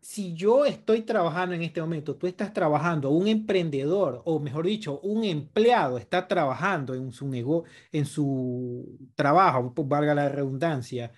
[0.01, 5.01] si yo estoy trabajando en este momento, tú estás trabajando, un emprendedor, o mejor dicho,
[5.01, 11.11] un empleado está trabajando en su negocio, en su trabajo, valga la redundancia,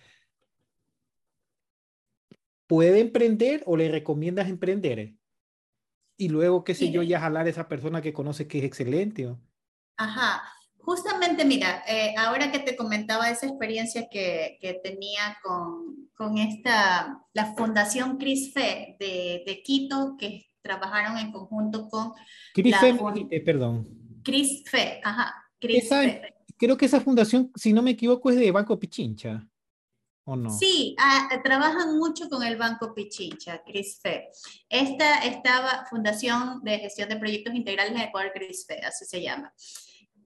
[2.66, 5.12] ¿puede emprender o le recomiendas emprender?
[6.16, 9.37] Y luego, qué sé yo, ya jalar a esa persona que conoce que es excelente.
[9.98, 10.58] Ajá.
[10.88, 17.22] Justamente, mira, eh, ahora que te comentaba esa experiencia que, que tenía con, con, esta,
[17.35, 22.14] la Fundación CRISFE de, de, Quito, que trabajaron en conjunto con...
[22.55, 22.96] CRISFE,
[23.31, 23.87] eh, perdón.
[24.24, 25.35] CRISFE, ajá.
[26.57, 29.46] creo que esa fundación, si no me equivoco, es de Banco Pichincha.
[30.24, 30.48] ¿o no?
[30.48, 34.31] Sí, ah, trabajan mucho con el Banco Pichincha, CRISFE.
[34.70, 39.53] Esta estaba Fundación de Gestión de Proyectos Integrales en Ecuador, CRISFE, así se llama.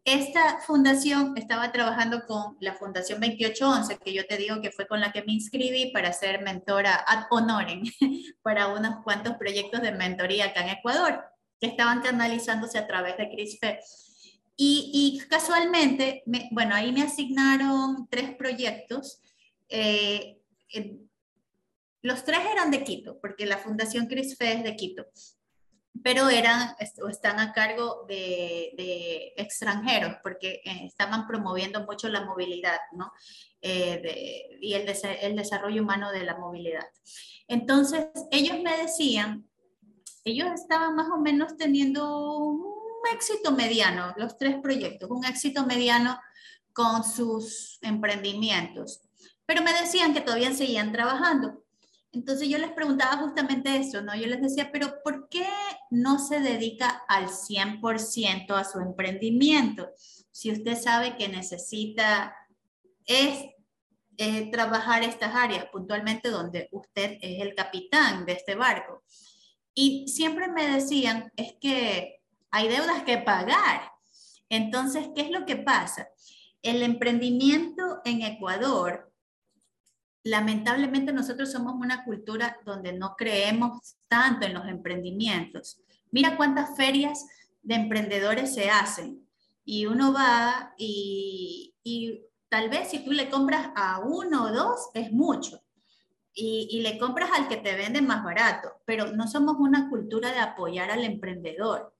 [0.04, 5.00] Esta fundación estaba trabajando con la Fundación 2811, que yo te digo que fue con
[5.00, 7.84] la que me inscribí para ser mentora ad honorem
[8.42, 11.22] para unos cuantos proyectos de mentoría acá en Ecuador,
[11.60, 13.78] que estaban canalizándose a través de CRISFE.
[14.56, 19.20] Y, casualmente, bueno, ahí me asignaron tres proyectos.
[19.68, 20.38] Eh,
[22.02, 25.06] los tres eran de Quito, porque la Fundación CRISFE es de Quito
[26.02, 32.78] pero eran o están a cargo de, extranjeros porque eh, estaban promoviendo mucho la movilidad
[32.92, 33.12] ¿no?
[33.60, 34.88] Eh, y el,
[35.20, 36.86] el, desarrollo humano de la movilidad.
[37.46, 39.46] Entonces, ellos me decían,
[40.24, 42.72] ellos estaban más o menos teniendo un
[43.12, 46.18] éxito mediano, los tres proyectos, un éxito mediano
[46.72, 49.02] con sus emprendimientos,
[49.44, 51.61] pero me decían que todavía seguían trabajando.
[52.12, 54.14] Entonces yo les preguntaba justamente eso, ¿no?
[54.14, 55.46] Yo les decía, pero ¿por qué
[55.90, 59.88] no se dedica al 100% a su emprendimiento?
[60.30, 62.36] Si usted sabe que necesita
[63.06, 63.46] es,
[64.18, 69.02] eh, trabajar estas áreas puntualmente donde usted es el capitán de este barco.
[69.74, 72.20] Y siempre me decían, es que
[72.50, 73.90] hay deudas que pagar.
[74.50, 76.08] Entonces, ¿qué es lo que pasa?
[76.60, 79.11] El emprendimiento en Ecuador
[80.24, 85.80] lamentablemente nosotros somos una cultura donde no creemos tanto en los emprendimientos.
[86.10, 87.26] Mira cuántas ferias
[87.62, 89.26] de emprendedores se hacen
[89.64, 91.74] y uno va y,
[92.48, 95.60] tal vez si tú le compras a uno o dos es mucho
[96.34, 100.32] y, y le compras al que te vende más barato, pero no somos una cultura
[100.32, 101.94] de apoyar al emprendedor.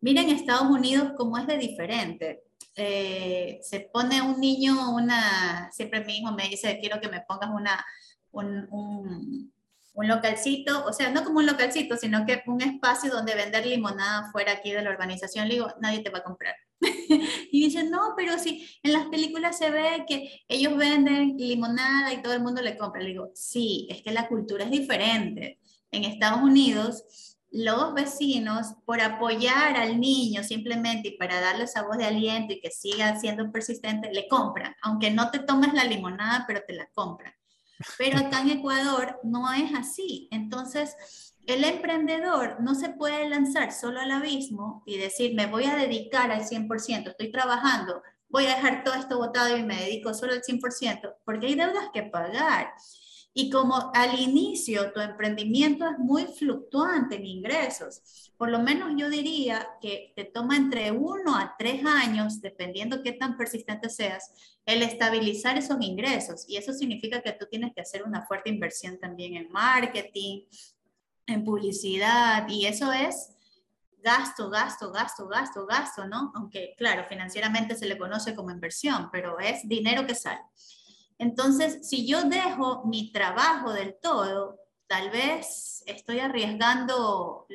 [0.00, 2.44] Miren Estados Unidos cómo es de diferente.
[2.76, 7.50] Eh, se pone un niño una, siempre mi hijo me dice, quiero que me pongas
[7.50, 7.84] una,
[8.32, 9.52] un, un,
[9.92, 14.30] un, localcito, o sea, no como un localcito, sino que un espacio donde vender limonada
[14.32, 15.46] fuera aquí de la urbanización.
[15.46, 16.54] Le digo, nadie te va a comprar.
[16.80, 22.22] y dice, no, pero si en las películas se ve que ellos venden limonada y
[22.22, 23.02] todo el mundo le compra.
[23.02, 25.60] Le digo, sí, es que la cultura es diferente.
[25.90, 27.04] En Estados Unidos
[27.54, 32.60] los vecinos, por apoyar al niño simplemente y para darle esa voz de aliento y
[32.60, 36.86] que siga siendo persistente, le compran, aunque no te tomes la limonada, pero te la
[36.92, 37.32] compran.
[37.96, 40.26] Pero acá en Ecuador no es así.
[40.32, 40.96] Entonces,
[41.46, 46.32] el emprendedor no se puede lanzar solo al abismo y decir, me voy a dedicar
[46.32, 50.42] al 100%, estoy trabajando, voy a dejar todo esto botado y me dedico solo al
[50.42, 52.72] 100%, porque hay deudas que pagar.
[53.36, 59.10] Y como al inicio tu emprendimiento es muy fluctuante en ingresos, por lo menos yo
[59.10, 64.30] diría que te toma entre uno a tres años, dependiendo qué tan persistente seas,
[64.64, 66.44] el estabilizar esos ingresos.
[66.48, 70.42] Y eso significa que tú tienes que hacer una fuerte inversión también en marketing,
[71.26, 73.30] en publicidad, y eso es
[74.00, 76.30] gasto, gasto, gasto, gasto, gasto, ¿no?
[76.34, 80.42] Aunque, claro, financieramente se le conoce como inversión, pero es dinero que sale.
[81.18, 87.46] Entonces, si yo dejo mi trabajo del todo, tal vez estoy arriesgando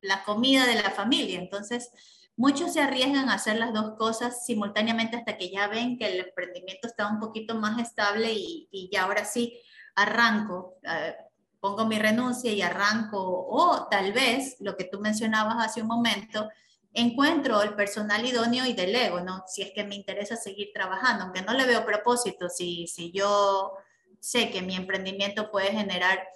[0.00, 1.38] la comida de la familia.
[1.38, 1.90] Entonces,
[2.36, 6.26] muchos se arriesgan a hacer las dos cosas simultáneamente hasta que ya ven que el
[6.26, 9.58] emprendimiento está un poquito más estable y, ya ahora sí
[9.94, 11.14] arranco, eh,
[11.60, 13.18] pongo mi renuncia y arranco.
[13.48, 16.48] O tal vez, lo que tú mencionabas hace un momento,
[16.94, 19.44] encuentro el personal idóneo y delego, ¿no?
[19.46, 23.74] Si es que me interesa seguir trabajando, aunque no le veo propósito, si, si yo
[24.20, 26.26] sé que mi emprendimiento puede generar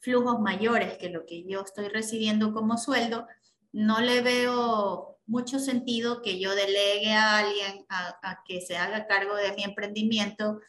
[0.00, 3.26] flujos mayores que lo que yo estoy recibiendo como sueldo,
[3.72, 9.36] no le veo mucho sentido que yo delegue a alguien a, que se haga cargo
[9.36, 10.60] de mi emprendimiento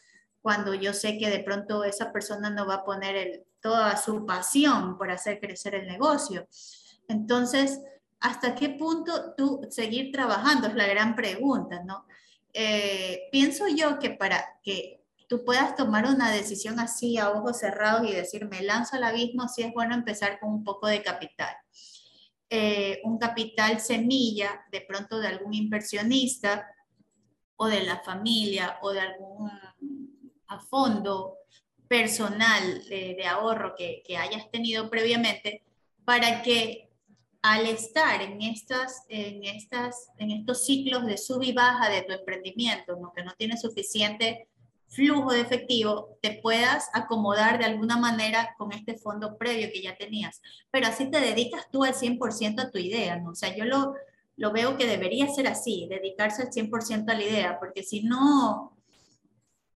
[0.42, 4.98] cuando yo sé que de pronto esa persona no va a poner toda su pasión
[4.98, 6.48] por hacer crecer el negocio.
[7.08, 7.80] Entonces,
[8.20, 10.68] ¿hasta qué punto tú seguir trabajando?
[10.68, 12.06] Es la gran pregunta, ¿no?
[12.54, 18.10] Eh, pienso yo que para que tú puedas tomar una decisión así a ojos cerrados
[18.10, 21.56] y decir, me lanzo al abismo, sí es bueno empezar con un poco de capital.
[22.50, 26.68] Eh, un capital semilla, de pronto de algún inversionista
[27.56, 29.52] o de la familia o de algún
[30.48, 31.38] a fondo
[31.88, 35.64] personal de, ahorro que, que hayas tenido previamente
[36.06, 36.89] para que
[37.42, 42.14] al estar en, estas, en, estas, en estos ciclos de sub y baja de tu
[42.14, 43.14] emprendimiento, ¿no?
[43.14, 44.50] que no tienes suficiente
[44.90, 49.96] flujo de efectivo, te puedas acomodar de alguna manera con este fondo previo que ya
[49.96, 50.42] tenías.
[50.72, 53.32] Pero así te dedicas tú al 100% a tu idea, ¿no?
[53.32, 53.94] O sea, yo lo,
[54.36, 58.74] lo veo que debería ser así, dedicarse al 100% a la idea, porque si no,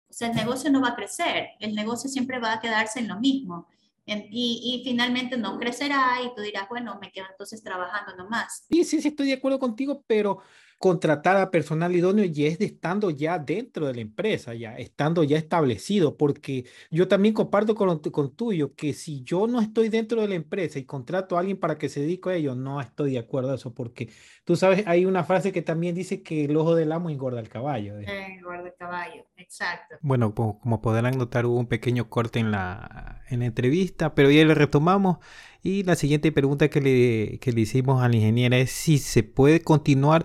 [0.09, 3.09] o sea, el negocio no va a crecer, el negocio siempre va a quedarse en
[3.09, 3.67] lo mismo.
[4.07, 8.66] Y, y, finalmente no crecerá y tú dirás, bueno, me quedo entonces trabajando nomás.
[8.68, 10.40] Sí, sí, sí, estoy de acuerdo contigo, pero
[10.81, 15.22] contratar a personal idóneo y es de estando ya dentro de la empresa, ya estando
[15.22, 20.22] ya establecido, porque yo también comparto con, con tuyo que si yo no estoy dentro
[20.22, 23.12] de la empresa y contrato a alguien para que se dedique a ello, no estoy
[23.12, 24.09] de acuerdo a eso, porque
[24.45, 27.51] tú sabes, hay una frase que también dice que el ojo del amo engorda el
[27.51, 27.99] caballo.
[27.99, 29.97] Engorda el caballo, exacto.
[30.01, 34.47] Bueno, como podrán notar, hubo un pequeño corte en la, en la entrevista, pero ya
[34.47, 35.18] le retomamos.
[35.62, 39.22] Y la siguiente pregunta que le, que le hicimos a la ingeniera es si se
[39.22, 40.24] puede continuar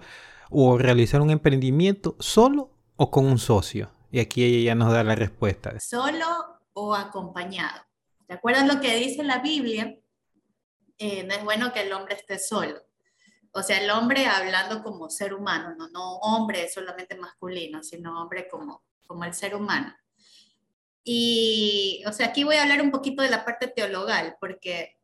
[0.50, 3.92] o realizar un emprendimiento solo o con un socio?
[4.12, 5.80] Y aquí ella ya nos da la respuesta.
[5.80, 6.26] Solo
[6.74, 7.82] o acompañado.
[8.28, 9.98] ¿Te acuerdas lo que dice la Biblia?
[10.98, 12.82] Eh, no es bueno que el hombre esté solo.
[13.52, 18.48] O sea, el hombre hablando como ser humano, no, no hombre solamente masculino, sino hombre
[18.50, 19.96] como, como el ser humano.
[21.04, 24.98] Y, o sea, aquí voy a hablar un poquito de la parte teologal, porque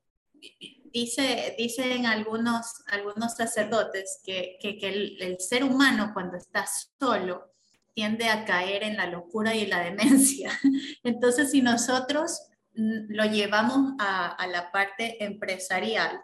[0.92, 6.66] dice, dicen algunos, algunos sacerdotes que, el, ser humano cuando está
[7.00, 7.52] solo
[7.94, 10.52] tiende a caer en la locura y la demencia.
[11.04, 12.42] Entonces, si nosotros
[12.76, 16.22] mm, lo llevamos a, la parte empresarial,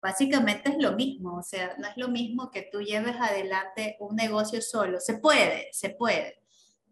[0.00, 4.16] básicamente es lo mismo, o sea, no es lo mismo que tú lleves adelante un
[4.16, 5.00] negocio solo.
[5.00, 6.42] Se puede, se puede,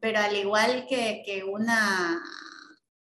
[0.00, 2.22] pero al igual que, que una,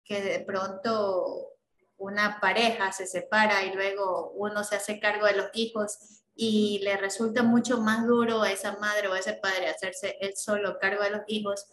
[0.04, 1.57] que de pronto
[1.98, 5.98] una pareja se separa y luego uno se hace cargo de los hijos
[6.36, 10.34] y le resulta mucho más duro a esa madre o a ese padre hacerse él
[10.36, 11.66] solo cargo de los hijos,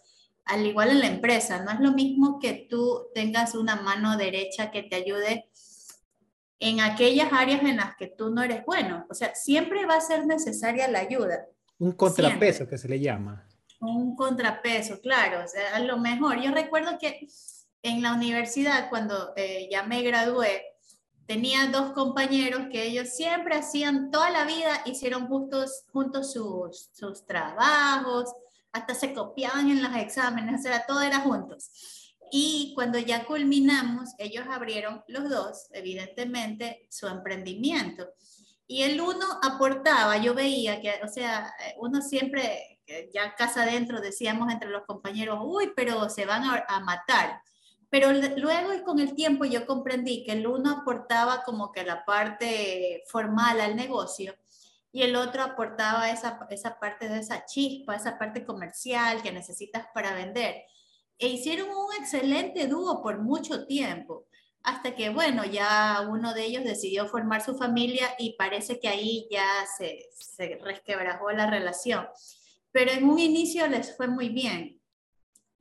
[0.46, 4.70] al igual en la empresa, no es lo mismo que tú tengas una mano derecha
[4.70, 5.50] que te ayude
[6.60, 9.06] en aquellas áreas en las que tú no eres bueno.
[9.10, 11.46] O sea, siempre va a ser necesaria la ayuda.
[11.78, 13.46] Un contrapeso que se le llama.
[13.80, 15.44] Un contrapeso, claro.
[15.44, 17.26] O sea, a lo mejor, yo recuerdo que
[17.84, 20.62] en la universidad, cuando eh, ya me gradué,
[21.26, 27.26] tenía dos compañeros que ellos siempre hacían toda la vida, hicieron juntos, juntos sus, sus
[27.26, 28.32] trabajos,
[28.72, 32.16] hasta se copiaban en los exámenes, o sea, todo era juntos.
[32.32, 38.08] Y cuando ya culminamos, ellos abrieron los dos, evidentemente, su emprendimiento.
[38.66, 42.80] Y el uno aportaba, yo veía que, o sea, uno siempre,
[43.12, 47.42] ya casa adentro, decíamos entre los compañeros, uy, pero se van a matar.
[47.94, 52.04] Pero luego y con el tiempo yo comprendí que el uno aportaba como que la
[52.04, 54.34] parte formal al negocio
[54.90, 59.86] y el otro aportaba esa, esa parte de esa chispa, esa parte comercial que necesitas
[59.94, 60.64] para vender.
[61.18, 64.26] E hicieron un excelente dúo por mucho tiempo,
[64.64, 69.28] hasta que, bueno, ya uno de ellos decidió formar su familia y parece que ahí
[69.30, 69.46] ya
[69.78, 72.08] se, se resquebrajó la relación.
[72.72, 74.80] Pero en un inicio les fue muy bien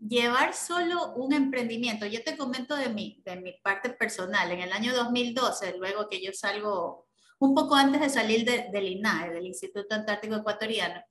[0.08, 4.72] llevar solo un emprendimiento, yo te comento de mi, de mi parte personal, en el
[4.72, 7.08] año 2012, luego que yo salgo,
[7.39, 11.01] un poco antes de salir del INAE, del Instituto Antártico Ecuatoriano,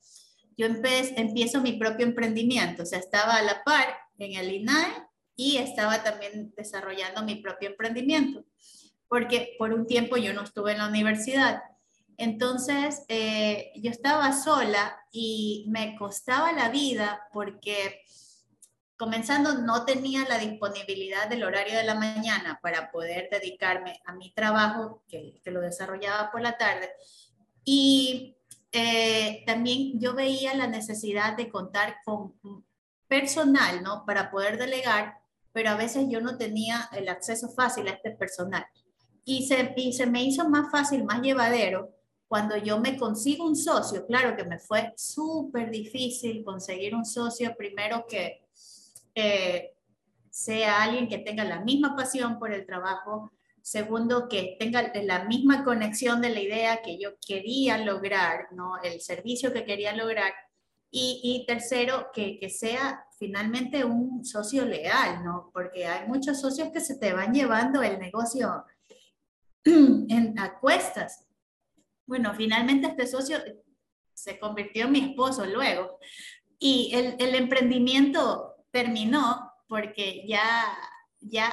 [0.57, 5.57] yo empiezo mi propio emprendimiento, o sea, estaba a la par en el INAE y
[5.57, 8.45] estaba también desarrollando mi propio emprendimiento,
[9.09, 11.62] porque por un tiempo yo no estuve en la universidad.
[12.18, 18.03] Entonces, eh, yo estaba sola y me costaba la vida porque
[19.03, 24.32] comenzando no tenía la disponibilidad del horario de la mañana para poder dedicarme a mi
[24.32, 26.88] trabajo, que, que lo desarrollaba por la tarde.
[27.64, 28.36] Y
[28.70, 32.34] eh, también yo veía la necesidad de contar con
[33.09, 34.07] personal, ¿no?
[34.07, 35.18] Para poder delegar,
[35.53, 38.64] pero a veces yo no tenía el acceso fácil a este personal.
[39.24, 41.90] Y se, y se me hizo más fácil, más llevadero,
[42.28, 44.07] cuando yo me consigo un socio.
[44.07, 48.41] Claro que me fue súper difícil conseguir un socio, primero que
[50.30, 53.32] sea alguien que tenga la misma pasión por el trabajo,
[53.62, 58.80] segundo, que tenga la misma conexión de la idea que yo quería lograr, ¿no?
[58.82, 60.32] el servicio que quería lograr,
[60.94, 65.50] y, tercero, que, que, sea finalmente un socio leal, ¿no?
[65.54, 68.66] porque hay muchos socios que se te van llevando el negocio
[69.64, 71.26] en, a cuestas.
[72.04, 73.38] Bueno, finalmente este socio
[74.12, 75.98] se convirtió en mi esposo luego.
[76.58, 80.77] Y el, el emprendimiento terminó porque ya,
[81.20, 81.49] ya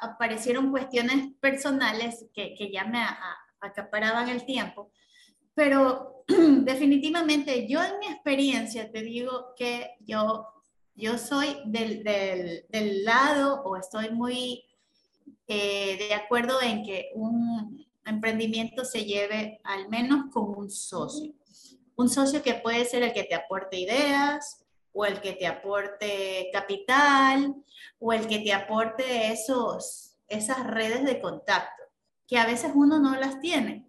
[0.00, 3.04] aparecieron cuestiones personales que, que ya me
[3.60, 4.92] acaparaban el tiempo.
[5.54, 10.46] Pero definitivamente yo en mi experiencia te digo que yo,
[10.94, 14.64] yo soy del, del, del lado o estoy muy
[15.48, 21.32] eh, de acuerdo en que un emprendimiento se lleve al menos con un socio.
[21.96, 26.48] Un socio que puede ser el que te aporte ideas, o el que te aporte
[26.52, 27.54] capital,
[27.98, 31.82] o el que te aporte esos, esas redes de contacto,
[32.26, 33.86] que a veces uno no las tiene,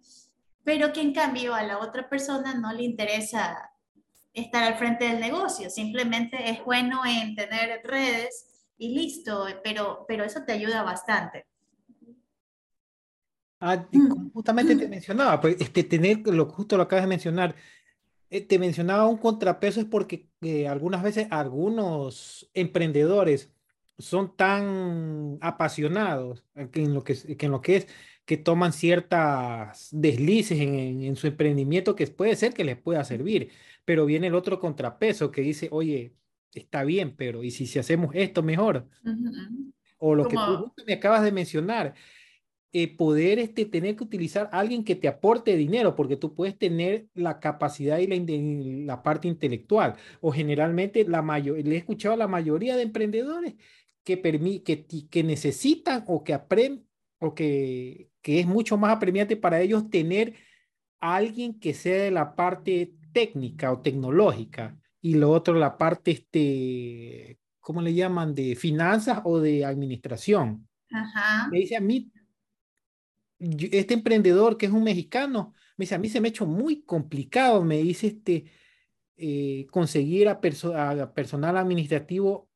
[0.64, 3.72] pero que en cambio a la otra persona no le interesa
[4.32, 8.46] estar al frente del negocio, simplemente es bueno en tener redes
[8.78, 11.46] y listo, pero, pero eso te ayuda bastante.
[13.60, 14.30] Ah, mm.
[14.32, 17.54] justamente te mencionaba, pues este, tener, lo, justo lo acabas de mencionar,
[18.30, 23.52] eh, te mencionaba un contrapeso es porque eh, algunas veces algunos emprendedores
[23.98, 27.88] son tan apasionados en lo que, en lo que es
[28.24, 33.50] que toman ciertas deslices en, en, su emprendimiento que puede ser que les pueda servir,
[33.84, 36.14] pero viene el otro contrapeso que dice, oye,
[36.54, 38.88] está bien, pero ¿y si, si hacemos esto mejor?
[39.98, 41.94] O lo que tú me acabas de mencionar,
[42.72, 46.56] eh, poder este, tener que utilizar a alguien que te aporte dinero, porque tú puedes
[46.56, 52.14] tener la capacidad y la, la parte intelectual, o generalmente la mayor, le he escuchado
[52.14, 53.54] a la mayoría de emprendedores
[54.04, 54.20] que,
[54.64, 56.86] que, que necesitan o que aprenden,
[57.18, 60.34] o que, que es mucho más apremiante para ellos tener
[61.00, 66.10] a alguien que sea de la parte técnica o tecnológica, y lo otro la parte,
[66.10, 68.34] este, ¿cómo le llaman?
[68.34, 70.68] De finanzas o de administración.
[70.92, 71.48] Ajá.
[71.50, 72.10] Me dice a mí,
[73.40, 76.82] este emprendedor que es un mexicano, me dice, a mí se me ha hecho muy
[76.82, 78.44] complicado, me dice, este,
[79.16, 82.48] eh, conseguir a, personal administrativo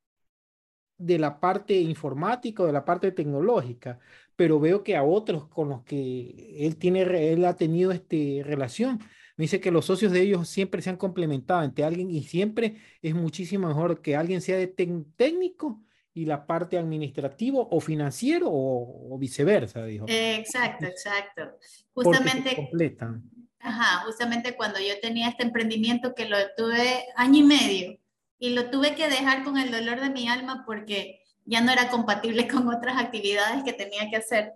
[0.99, 3.99] de la parte informática o de la parte tecnológica,
[4.37, 9.01] pero veo que a otros con los que él tiene, él ha tenido este, relación,
[9.37, 12.77] me dice que los socios de ellos siempre se han complementado entre alguien y siempre
[13.03, 15.83] es muchísimo mejor que alguien sea de técnico
[16.15, 20.07] y la parte administrativo o financiero o, viceversa, dijo.
[20.09, 21.59] exacto, exacto.
[21.93, 22.55] Justamente.
[22.55, 23.29] Completan.
[23.59, 27.99] Ajá, justamente cuando yo tenía este emprendimiento que lo tuve año y medio
[28.39, 31.89] y lo tuve que dejar con el dolor de mi alma porque ya no era
[31.89, 34.53] compatible con otras actividades que tenía que hacer,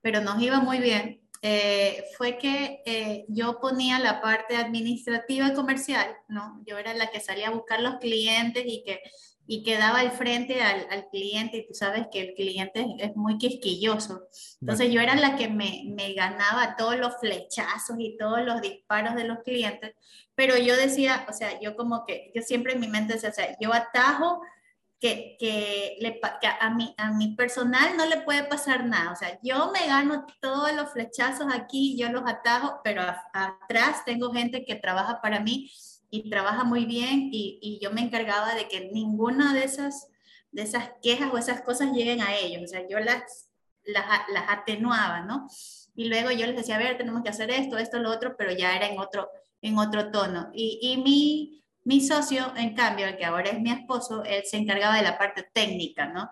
[0.00, 1.20] pero nos iba muy bien.
[1.44, 6.62] Eh, fue que eh, yo ponía la parte administrativa y comercial, ¿no?
[6.64, 9.00] Yo era la que salía a buscar los clientes y que
[9.46, 13.38] y quedaba al frente al, al, cliente y tú sabes que el cliente es, muy
[13.38, 14.28] quisquilloso.
[14.60, 19.14] Entonces yo era la que me, me, ganaba todos los flechazos y todos los disparos
[19.14, 19.94] de los clientes,
[20.34, 23.34] pero yo decía, o sea, yo como que, yo siempre en mi mente decía, o
[23.34, 24.40] sea, yo atajo
[25.00, 26.20] que, que, le,
[26.60, 30.24] a, mi, a mi personal no le puede pasar nada, o sea, yo me gano
[30.40, 35.68] todos los flechazos aquí, yo los atajo, pero atrás tengo gente que trabaja para mí
[36.14, 40.08] y trabaja muy bien y, y, yo me encargaba de que ninguna de esas,
[40.50, 43.48] de esas quejas o esas cosas lleguen a ellos, o sea, yo las,
[43.84, 45.48] las, las atenuaba, ¿no?
[45.94, 48.52] Y luego yo les decía, a ver, tenemos que hacer esto, esto, lo otro, pero
[48.52, 49.30] ya era en otro,
[49.62, 50.50] en otro tono.
[50.52, 54.58] Y, y mi, mi socio, en cambio, el que ahora es mi esposo, él se
[54.58, 56.30] encargaba de la parte técnica, ¿no?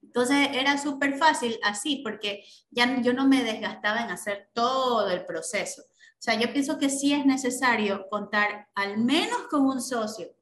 [0.00, 5.26] Entonces era súper fácil así, porque ya yo no me desgastaba en hacer todo el
[5.26, 5.82] proceso.
[6.18, 10.34] O sea, yo pienso que sí es necesario contar al menos con un socio,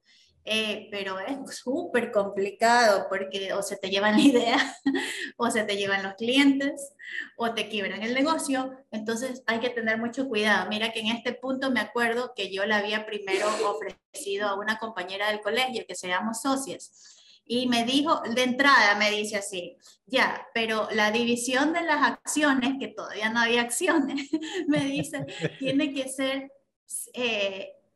[0.45, 4.77] eh, pero es súper complicado porque o se te llevan la idea,
[5.37, 6.95] o se te llevan los clientes,
[7.37, 8.73] o te quiebran el negocio.
[8.91, 10.69] Entonces hay que tener mucho cuidado.
[10.71, 14.79] Mira que en este punto me acuerdo que yo le había primero ofrecido a una
[14.79, 17.16] compañera del colegio que seamos socias
[17.47, 22.75] y me dijo, de entrada me dice así, ya, pero la división de las acciones,
[22.81, 24.29] que todavía no había acciones,
[24.67, 25.25] me dice,
[25.61, 26.51] tiene que ser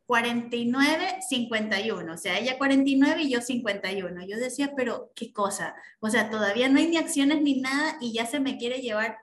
[0.07, 4.25] 49-51, eh, o sea, ella 49 y yo 51.
[4.25, 8.13] Yo decía, pero qué cosa, o sea, todavía no hay ni acciones ni nada y
[8.13, 9.17] ya se me quiere llevar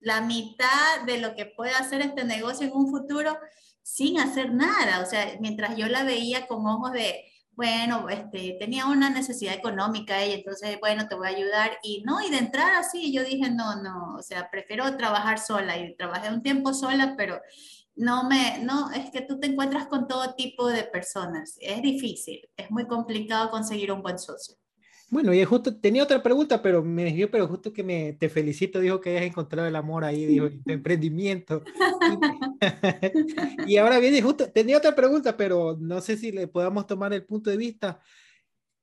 [0.00, 3.38] la mitad de lo que puede hacer este negocio en un futuro
[3.82, 7.24] sin hacer nada, o sea, mientras yo la veía con ojos de
[7.56, 11.78] bueno, este, tenía una necesidad económica y entonces, bueno, te voy a ayudar.
[11.82, 15.78] Y no, y de entrar así, yo dije, no, no, o sea, prefiero trabajar sola
[15.78, 17.40] y trabajé un tiempo sola, pero
[17.94, 21.56] no me, no, es que tú te encuentras con todo tipo de personas.
[21.60, 24.56] Es difícil, es muy complicado conseguir un buen socio.
[25.08, 28.80] Bueno, y justo tenía otra pregunta, pero me desvió, pero justo que me te felicito,
[28.80, 31.62] dijo que hayas encontrado el amor ahí, dijo, tu emprendimiento.
[33.66, 37.24] y ahora viene justo, tenía otra pregunta, pero no sé si le podamos tomar el
[37.24, 38.00] punto de vista.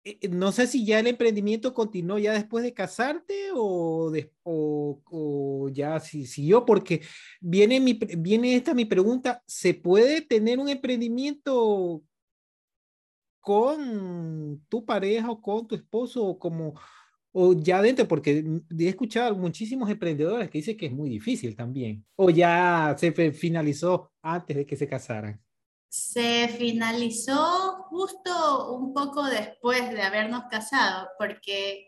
[0.05, 4.31] Eh, eh, no sé si ya el emprendimiento continuó ya después de casarte o, de,
[4.43, 7.01] o, o ya si siguió, porque
[7.41, 12.01] viene, mi, viene esta mi pregunta, ¿se puede tener un emprendimiento
[13.43, 16.79] con tu pareja o con tu esposo o como
[17.33, 18.41] o ya dentro, porque
[18.79, 24.13] he escuchado muchísimos emprendedores que dicen que es muy difícil también, o ya se finalizó
[24.21, 25.41] antes de que se casaran.
[25.89, 31.87] Se finalizó justo un poco después de habernos casado, porque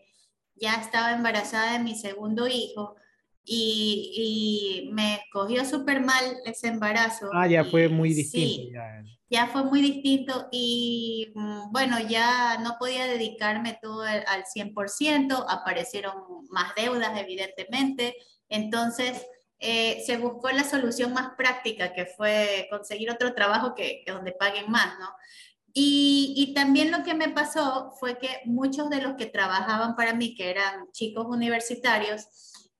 [0.56, 2.96] ya estaba embarazada de mi segundo hijo
[3.46, 7.30] y, me cogió súper mal ese embarazo.
[7.32, 8.62] Ah, ya fue muy distinto.
[8.62, 8.72] Sí,
[9.30, 9.46] ya.
[9.46, 16.14] fue muy distinto y mm, bueno, ya no podía dedicarme todo al, al 100%, aparecieron
[16.50, 18.16] más deudas evidentemente,
[18.48, 19.26] entonces
[19.58, 24.70] eh, se buscó la solución más práctica, que fue conseguir otro trabajo que, donde paguen
[24.70, 25.08] más, ¿no?
[25.72, 30.14] Y, y, también lo que me pasó fue que muchos de los que trabajaban para
[30.14, 32.28] mí, que eran chicos universitarios,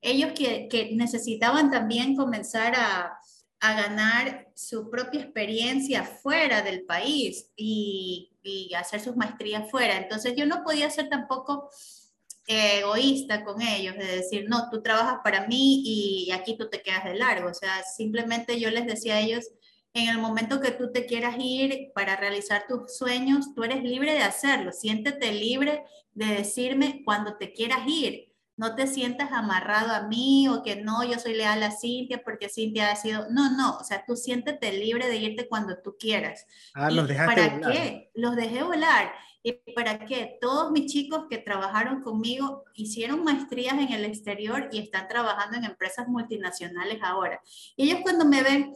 [0.01, 3.19] ellos que, necesitaban también comenzar a,
[3.61, 9.97] ganar su propia experiencia fuera del país y, y hacer sus maestrías fuera.
[9.97, 11.69] Entonces yo no podía ser tampoco
[12.47, 17.05] egoísta con ellos, de decir, no, tú trabajas para mí y aquí tú te quedas
[17.05, 17.51] de largo.
[17.51, 19.47] O sea, simplemente yo les decía a ellos,
[19.95, 24.13] en el momento que tú te quieras ir para realizar tus sueños, tú eres libre
[24.13, 24.73] de hacerlo.
[24.73, 28.33] Siéntete libre de decirme cuando te quieras ir.
[28.57, 32.49] No te sientas amarrado a mí o que no, yo soy leal a Cintia porque
[32.49, 33.27] Cintia ha sido.
[33.31, 36.47] No, no, o sea, tú siéntete libre de irte cuando tú quieras.
[36.75, 38.11] Ah, los dejaste ¿Para qué?
[38.15, 39.13] Los dejé volar.
[39.43, 40.39] ¿Y para qué?
[40.41, 45.65] Todos mis chicos que trabajaron conmigo hicieron maestrías en el exterior y están trabajando en
[45.65, 47.41] empresas multinacionales ahora.
[47.77, 48.73] Y ellos cuando me ven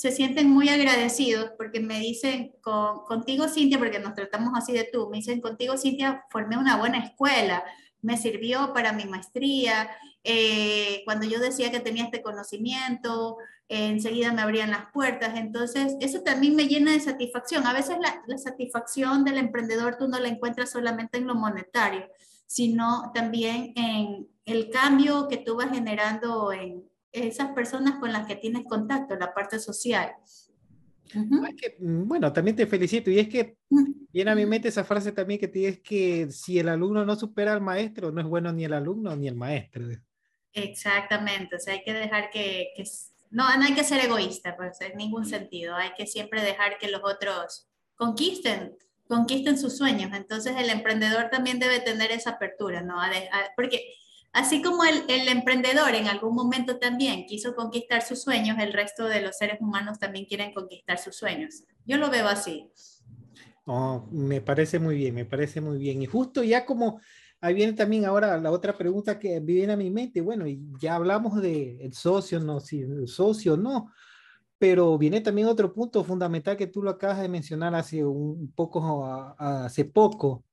[0.00, 5.10] se sienten muy agradecidos porque me dicen, contigo Cintia, porque nos tratamos así de tú,
[5.10, 7.62] me dicen, contigo Cintia formé una buena escuela,
[8.02, 9.90] me sirvió para mi maestría,
[10.22, 13.36] eh, cuando yo decía que tenía este conocimiento,
[13.68, 15.36] enseguida me abrían las puertas.
[15.36, 17.66] Entonces, eso también me llena de satisfacción.
[17.66, 22.06] A veces la, la, satisfacción del emprendedor tú no la encuentras solamente en lo monetario,
[22.46, 28.36] sino también en el cambio que tú vas generando en esas personas con las que
[28.36, 30.14] tienes contacto, la parte social.
[31.14, 31.56] Uh -huh.
[31.56, 33.10] que, mm, bueno, también te felicito.
[33.10, 33.56] Y es que
[34.12, 37.16] viene a mi mente esa frase también que te dice que si el alumno no
[37.16, 39.86] supera al maestro, no es bueno ni el alumno ni el maestro.
[40.52, 42.84] Exactamente, o sea, hay que dejar que, que
[43.30, 46.90] no, no hay que ser egoísta, pues en ningún sentido, hay que siempre dejar que
[46.90, 50.10] los otros conquisten, conquisten sus sueños.
[50.12, 53.00] Entonces el emprendedor también debe tener esa apertura, ¿no?
[53.00, 53.94] A a, porque
[54.32, 59.06] así como el, el, emprendedor en algún momento también quiso conquistar sus sueños, el resto
[59.06, 61.64] de los seres humanos también quieren conquistar sus sueños.
[61.84, 62.70] Yo lo veo así.
[63.66, 66.02] Oh, me parece muy bien, me parece muy bien.
[66.02, 67.00] Y justo ya como
[67.40, 70.20] ahí viene también ahora la otra pregunta que viene a mi mente.
[70.20, 70.44] Bueno,
[70.80, 73.92] ya hablamos de socio, no, si el socio no,
[74.58, 79.04] pero viene también otro punto fundamental que tú lo acabas de mencionar hace un poco,
[79.38, 80.44] hace poco.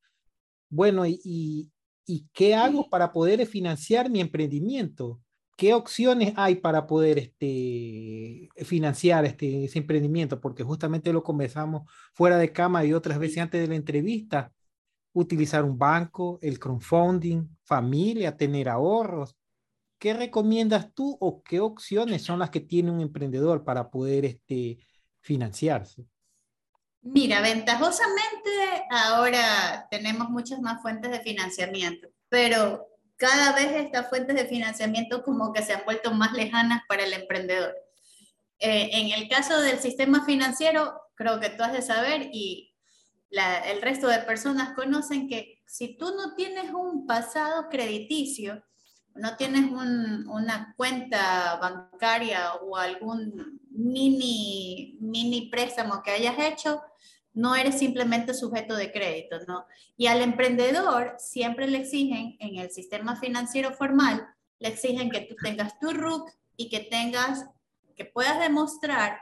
[0.69, 1.71] Bueno, y,
[2.07, 5.21] y qué hago para poder financiar mi emprendimiento?
[5.57, 10.39] ¿Qué opciones hay para poder este, financiar este, ese emprendimiento?
[10.39, 11.83] Porque justamente lo conversamos
[12.13, 14.53] fuera de cama y otras veces antes de la entrevista
[15.13, 19.35] utilizar un banco, el crowdfunding, familia, tener ahorros.
[19.99, 24.79] ¿Qué recomiendas tú o qué opciones son las que tiene un emprendedor para poder este,
[25.21, 26.05] financiarse?
[27.13, 34.45] Mira, ventajosamente ahora tenemos muchas más fuentes de financiamiento, pero cada vez estas fuentes de
[34.45, 37.73] financiamiento como que se han vuelto más lejanas para el emprendedor.
[38.59, 42.73] Eh, en el caso del sistema financiero, creo que tú has de saber y
[43.29, 48.63] la, el resto de personas conocen que si tú no tienes un pasado crediticio,
[49.15, 56.81] no tienes un, una cuenta bancaria o algún mini, mini préstamo que hayas hecho,
[57.37, 59.67] no eres simplemente sujeto de crédito, ¿no?
[59.95, 64.27] Y al emprendedor siempre le exigen en el sistema financiero formal,
[64.57, 67.45] le exigen que tú tengas tu RUC y que tengas,
[67.95, 69.19] que puedas demostrar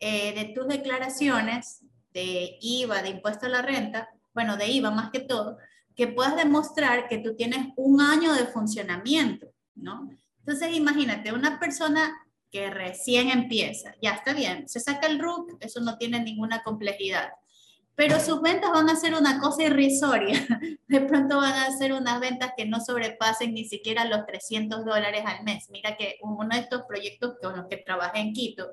[0.00, 1.80] eh, de tus declaraciones
[2.14, 5.58] de IVA, de impuesto a la renta, bueno, de IVA más que todo,
[5.94, 10.08] que puedas demostrar que tú tienes un año de funcionamiento, ¿no?
[10.38, 12.16] Entonces, imagínate, una persona
[12.50, 17.30] que recién empieza, ya está bien, se saca el RUC, eso no tiene ninguna complejidad,
[17.94, 20.40] pero sus ventas van a ser una cosa irrisoria.
[20.88, 25.22] De pronto van a ser unas ventas que no sobrepasen ni siquiera los 300 dólares
[25.26, 25.68] al mes.
[25.70, 28.70] Mira que uno de estos proyectos con los que trabajé en Quito,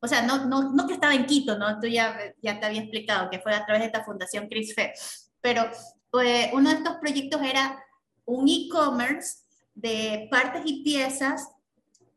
[0.00, 1.80] o sea, no, no, no que estaba en Quito, ¿no?
[1.80, 4.92] Tú ya, ya te había explicado que fue a través de esta fundación CRISFE,
[5.40, 5.68] pero
[6.10, 7.82] pues, uno de estos proyectos era
[8.26, 9.44] un e-commerce
[9.74, 11.48] de partes y piezas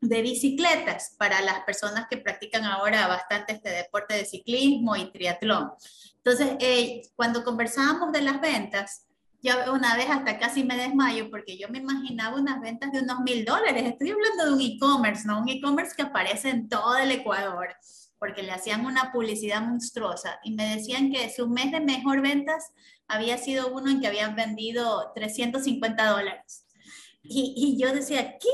[0.01, 5.71] de bicicletas para las personas que practican ahora bastante este deporte de ciclismo y triatlón.
[6.17, 9.07] Entonces, eh, cuando conversábamos de las ventas,
[9.41, 13.19] yo una vez hasta casi me desmayo porque yo me imaginaba unas ventas de unos
[13.21, 13.83] mil dólares.
[13.85, 15.39] Estoy hablando de un e-commerce, ¿no?
[15.39, 17.69] Un e-commerce que aparece en todo el Ecuador.
[18.19, 22.71] porque le hacían una publicidad monstruosa y me decían que su mes de mejor ventas
[23.07, 26.65] había sido uno en que habían vendido 350 dólares.
[27.21, 28.49] Y, y yo decía, ¿qué?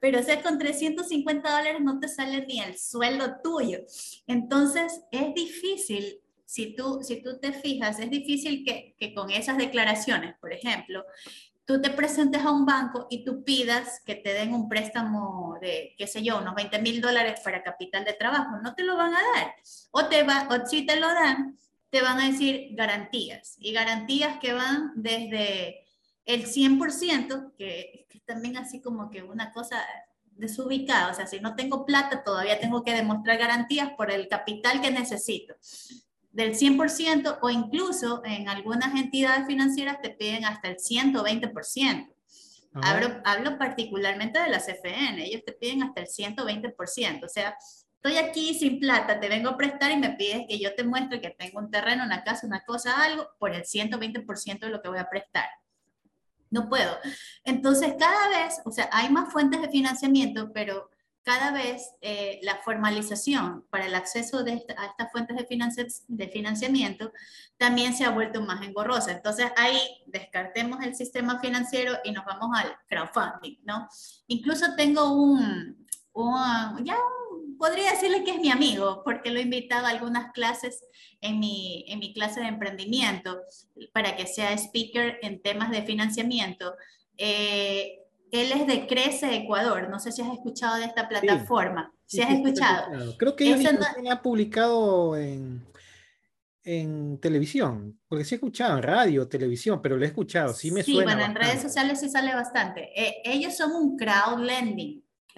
[0.00, 3.80] Pero o sea, con 350 dólares no te sale ni el sueldo tuyo.
[4.26, 9.56] Entonces, es difícil si tú, si tú te fijas, es difícil que, que, con esas
[9.56, 11.04] declaraciones, por ejemplo,
[11.64, 15.94] tú te presentes a un banco y tú pidas que te den un préstamo de,
[15.96, 19.14] qué sé yo, unos 20 mil dólares para capital de trabajo, no te lo van
[19.14, 19.54] a dar.
[19.92, 21.56] O, te va, o si te lo dan,
[21.90, 23.54] te van a decir garantías.
[23.60, 25.84] Y garantías que van desde
[26.24, 27.99] el 100%, que,
[28.32, 29.84] también así como que una cosa
[30.36, 34.80] desubicada, o sea, si no tengo plata, todavía tengo que demostrar garantías por el capital
[34.80, 35.54] que necesito
[36.32, 42.14] del 100% o incluso en algunas entidades financieras te piden hasta el 120%.
[42.72, 47.24] Hablo, hablo, particularmente de las CFN, ellos te piden hasta el 120%.
[47.24, 47.56] O sea,
[47.96, 51.20] estoy aquí sin plata, te vengo a prestar y me pides que yo te muestre
[51.20, 54.88] que tengo un terreno, una casa, una cosa, algo, por el 120% de lo que
[54.88, 55.48] voy a prestar.
[56.50, 56.96] No puedo.
[57.44, 60.90] Entonces, cada vez, o sea, hay más fuentes de financiamiento, pero
[61.22, 67.12] cada vez eh, la formalización para el acceso a estas fuentes de, de, financiamiento
[67.56, 69.12] también se ha vuelto más engorrosa.
[69.12, 73.88] Entonces ahí descartemos el sistema financiero y nos vamos al crowdfunding, ¿no?
[74.28, 75.86] Incluso tengo un,
[76.82, 76.96] ya
[77.60, 80.82] podría decirle que es mi amigo, porque lo he invitado a algunas clases
[81.20, 83.38] en mi, en mi clase de emprendimiento
[83.92, 86.74] para que sea speaker en temas de financiamiento.
[87.18, 87.98] Eh,
[88.32, 89.90] él es de Crece Ecuador.
[89.90, 91.92] No sé si has escuchado de esta plataforma.
[92.06, 93.16] si has escuchado?
[93.18, 94.10] Creo que ellos no...
[94.10, 95.62] ha publicado en,
[96.64, 100.82] en televisión, porque sí he escuchado en radio, televisión, pero lo he escuchado, sí me
[100.82, 101.12] sí, suena.
[101.12, 102.90] Sí, bueno, en redes sociales sí sale bastante.
[102.96, 104.38] Eh, ellos son un crowd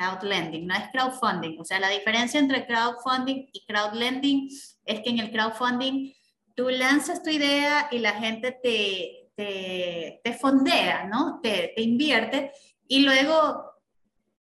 [0.02, 1.60] lending, crowd lending, no es crowdfunding.
[1.60, 4.48] O sea, la diferencia entre crowdfunding y crowd lending
[4.84, 6.12] es que en el crowdfunding
[6.54, 11.40] tú lanzas tu idea y la gente te, te, te fondea, ¿no?
[11.42, 12.52] Te, te invierte
[12.86, 13.64] y luego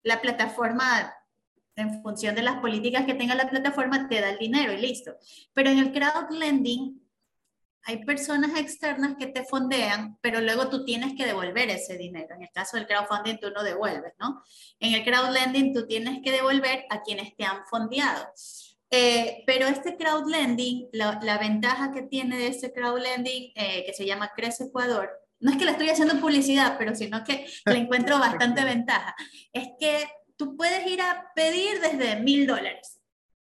[0.03, 1.13] la plataforma,
[1.75, 5.15] en función de las políticas que tenga la plataforma, te da el dinero y listo.
[5.53, 7.06] Pero en el crowd lending
[7.87, 12.35] hay personas externas que te fondean, pero luego tú tienes que devolver ese dinero.
[12.35, 14.43] En el caso del crowdfunding tú no devuelves, ¿no?
[14.81, 18.27] En el crowd lending tú tienes que devolver a quienes te han fondeado.
[18.91, 23.85] Eh, pero este crowd lending, la, la, ventaja que tiene de este crowd lending, eh,
[23.85, 25.09] que se llama Crece Ecuador,
[25.39, 29.15] no es que le estoy haciendo publicidad, pero sino que le encuentro bastante ventaja,
[29.53, 32.96] es que tú puedes ir a pedir desde mil dólares.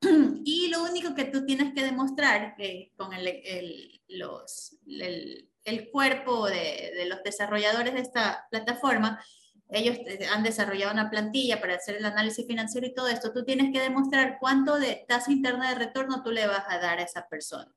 [0.46, 5.90] Y lo único que tú tienes que demostrar que con el, el, los, el, el
[5.90, 9.24] cuerpo de, de, los desarrolladores de esta plataforma,
[9.70, 9.98] ellos
[10.32, 13.82] han desarrollado una plantilla para hacer el análisis financiero y todo esto, tú tienes que
[13.82, 17.74] demostrar cuánto de tasa interna de retorno tú le vas a dar a esa persona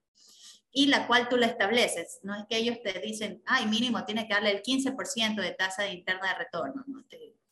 [0.70, 2.20] y la cual tú la estableces.
[2.22, 5.82] No es que ellos te dicen, ay, mínimo tiene que darle el 15% de tasa
[5.82, 6.84] de interna de retorno.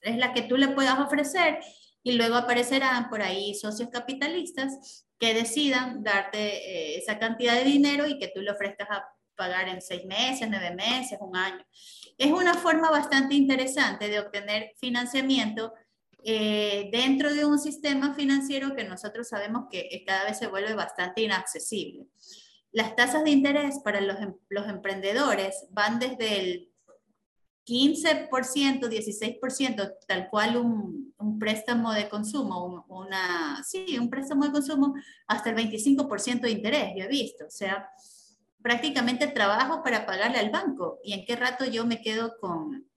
[0.00, 1.58] Es la que tú le puedas ofrecer
[2.06, 8.06] y luego aparecerán por ahí socios capitalistas que decidan darte eh, esa cantidad de dinero
[8.06, 9.04] y que tú le ofrezcas a
[9.34, 11.66] pagar en seis meses, nueve meses, un año.
[12.16, 15.74] Es una forma bastante interesante de obtener financiamiento
[16.22, 21.22] eh, dentro de un sistema financiero que nosotros sabemos que cada vez se vuelve bastante
[21.22, 22.06] inaccesible.
[22.70, 26.72] Las tasas de interés para los, em, los emprendedores van desde el
[27.66, 34.94] 15%, 16%, tal cual un, un préstamo de consumo, una, sí, un préstamo de consumo,
[35.26, 37.44] hasta el 25% de interés, yo he visto.
[37.46, 37.90] O sea,
[38.62, 41.00] prácticamente trabajo para pagarle al banco.
[41.02, 42.88] ¿Y en qué rato yo me quedo con,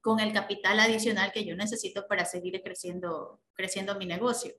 [0.00, 4.54] con el capital adicional que yo necesito para seguir creciendo, creciendo mi negocio?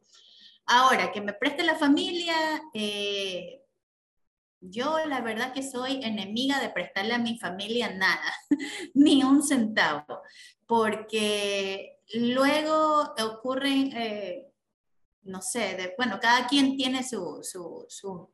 [0.65, 2.35] Ahora, que me preste la familia,
[2.73, 3.60] eh,
[4.61, 8.33] yo la verdad que soy enemiga de prestarle a mi familia nada,
[8.93, 10.21] ni un centavo,
[10.67, 14.47] porque luego ocurren, eh,
[15.23, 17.87] no sé, de, bueno, cada quien tiene su, su,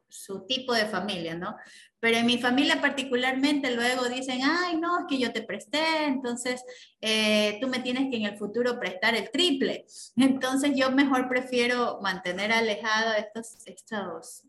[0.08, 1.56] su, tipo de familia, ¿no?
[2.00, 6.64] Pero en mi familia particularmente luego dicen, ay, no, es que yo te presté, entonces
[7.02, 9.86] eh, tú me tienes que en el futuro prestar el triple.
[10.16, 14.48] Entonces yo mejor prefiero mantener alejado estos, estos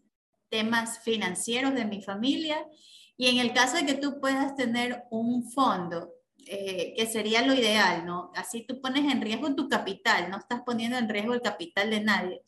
[0.48, 2.58] temas financieros de mi familia
[3.16, 6.14] y en el caso de que tú puedas tener un fondo,
[6.46, 8.30] eh, que sería lo ideal, ¿no?
[8.36, 12.00] Así tú pones en riesgo tu capital, no estás poniendo en riesgo el capital de
[12.00, 12.42] nadie.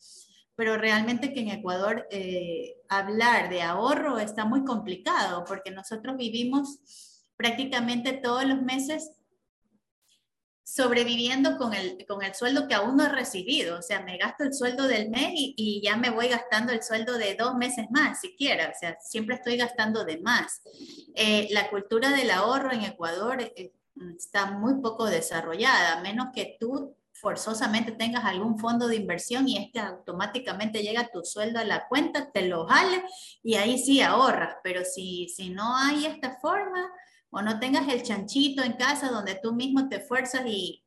[0.55, 6.79] Pero realmente que en Ecuador eh, hablar de ahorro está muy complicado porque nosotros vivimos
[7.35, 9.11] prácticamente todos los meses
[10.63, 13.79] sobreviviendo con el, con el sueldo que aún no he recibido.
[13.79, 17.17] O sea, me gasto el sueldo del mes y, ya me voy gastando el sueldo
[17.17, 18.69] de dos meses más, siquiera.
[18.69, 20.61] O sea, siempre estoy gastando de más.
[21.15, 23.73] Eh, la cultura del ahorro en Ecuador eh,
[24.17, 29.79] está muy poco desarrollada, menos que tú forzosamente tengas algún fondo de inversión y este
[29.79, 33.03] automáticamente llega tu sueldo a la cuenta, te lo jale
[33.43, 34.55] y ahí sí ahorras.
[34.63, 36.91] Pero si, si no hay esta forma,
[37.31, 40.83] o no tengas el chanchito en casa donde tú mismo te fuerzas y,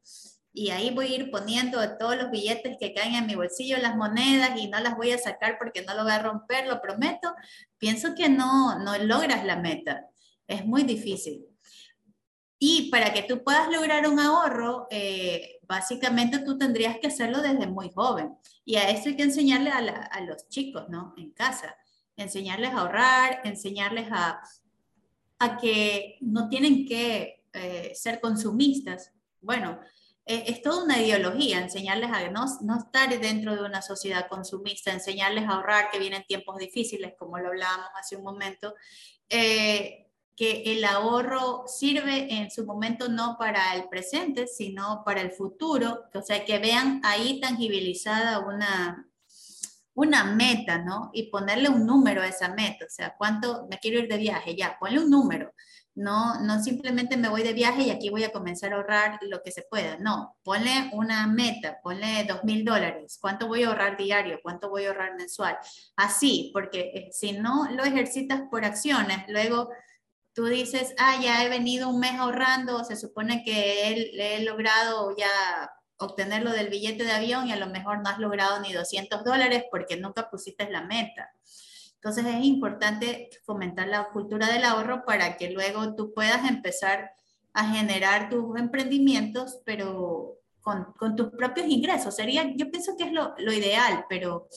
[0.53, 3.97] y ahí voy a ir poniendo todos los billetes que caen en mi bolsillo, las
[3.97, 7.35] monedas y no las voy a sacar porque no lo voy a romper, lo prometo,
[7.79, 10.07] pienso que no, no logras la meta.
[10.47, 11.47] Es muy difícil.
[12.59, 17.67] Y para que tú puedas lograr un ahorro, eh, básicamente tú tendrías que hacerlo desde
[17.67, 18.37] muy joven.
[18.65, 21.15] Y a eso hay que enseñarle a, a los chicos, ¿no?
[21.17, 21.75] En casa.
[22.17, 24.41] Enseñarles a ahorrar, enseñarles a,
[25.61, 29.13] que no tienen que eh, ser consumistas.
[29.41, 29.79] Bueno,
[30.27, 34.93] eh, es toda una ideología, enseñarles a no, no estar dentro de una sociedad consumista,
[34.93, 38.75] enseñarles a ahorrar, que vienen tiempos difíciles, como lo hablábamos hace un momento,
[39.29, 45.31] eh, que el ahorro sirve en su momento no para el presente, sino para el
[45.31, 49.07] futuro, o sea, que vean ahí tangibilizada una,
[49.95, 51.11] una meta, ¿no?
[51.13, 54.57] Y ponerle un número a esa meta, o sea, ¿cuánto me quiero ir de viaje?
[54.57, 55.53] Ya, ponle un número.
[55.97, 59.43] No, no simplemente me voy de viaje y aquí voy a comenzar a ahorrar lo
[59.43, 59.97] que se pueda.
[59.99, 63.17] No, ponle una meta, ponle dos mil dólares.
[63.21, 64.41] ¿Cuánto voy a ahorrar diario?
[64.43, 65.57] ¿Cuánto voy a ahorrar mensual?
[65.95, 69.71] Así, porque eh, si no lo ejercitas por acciones, luego
[70.33, 75.17] tú dices, ah, ya he venido un mes ahorrando, se supone que he, he logrado
[75.17, 75.29] ya
[75.99, 79.65] obtenerlo del billete de avión y a lo mejor no has logrado ni 200 dólares
[79.71, 81.31] porque nunca pusiste la meta.
[81.95, 87.13] Entonces es importante fomentar la cultura del ahorro para que luego tú puedas empezar
[87.53, 92.15] a generar tus emprendimientos, pero con, tus propios ingresos.
[92.15, 94.49] Sería, yo pienso que es lo, lo ideal, pero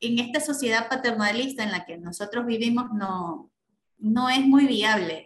[0.00, 3.50] en esta sociedad paternalista en la que nosotros vivimos no,
[3.98, 5.25] no es muy viable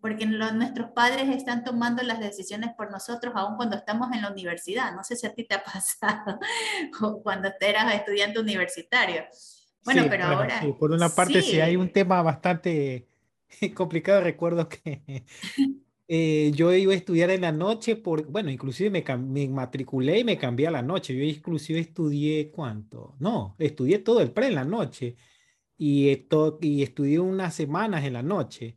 [0.00, 4.94] porque nuestros padres están tomando las decisiones por nosotros aún cuando estamos en la universidad.
[4.94, 6.38] No sé si a ti te ha pasado
[7.22, 9.24] cuando eras estudiante universitario.
[9.84, 10.60] Bueno, pero ahora...
[10.78, 11.60] por una parte sí.
[11.60, 13.08] hay un tema bastante
[13.74, 14.20] complicado.
[14.20, 15.24] Recuerdo que
[16.08, 20.24] eh, yo iba a estudiar en la noche, por, bueno, inclusive me, me, matriculé y
[20.24, 21.16] me cambié a la noche.
[21.16, 23.16] Yo inclusive estudié, ¿cuánto?
[23.18, 25.16] No, estudié todo el pre en la noche
[25.76, 28.76] y, esto, y estudié unas semanas en la noche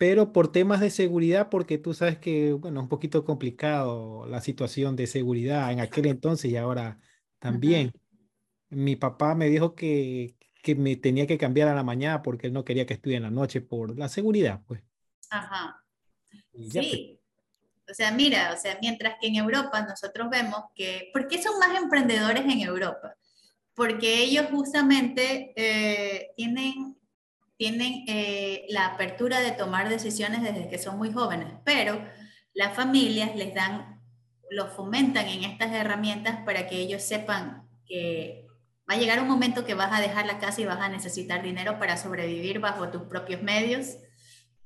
[0.00, 4.96] pero por temas de seguridad, porque tú sabes que, bueno, un poquito complicado la situación
[4.96, 6.98] de seguridad en aquel entonces y ahora
[7.38, 7.92] también.
[8.70, 12.54] Mi papá me dijo que, que me tenía que cambiar a la mañana porque él
[12.54, 14.82] no quería que estudie en la noche por la seguridad, pues.
[15.28, 15.84] Ajá.
[16.70, 17.20] Sí.
[17.86, 21.58] O sea, mira, o sea, mientras que en Europa nosotros vemos que, ¿por qué son
[21.58, 23.18] más emprendedores en Europa?
[23.74, 26.96] Porque ellos justamente eh, tienen
[27.60, 32.02] tienen eh, la apertura de tomar decisiones desde que son muy jóvenes, pero
[32.54, 34.00] las familias les dan,
[34.48, 38.46] los fomentan en estas herramientas para que ellos sepan que
[38.90, 41.42] va a llegar un momento que vas a dejar la casa y vas a necesitar
[41.42, 43.98] dinero para sobrevivir bajo tus propios medios,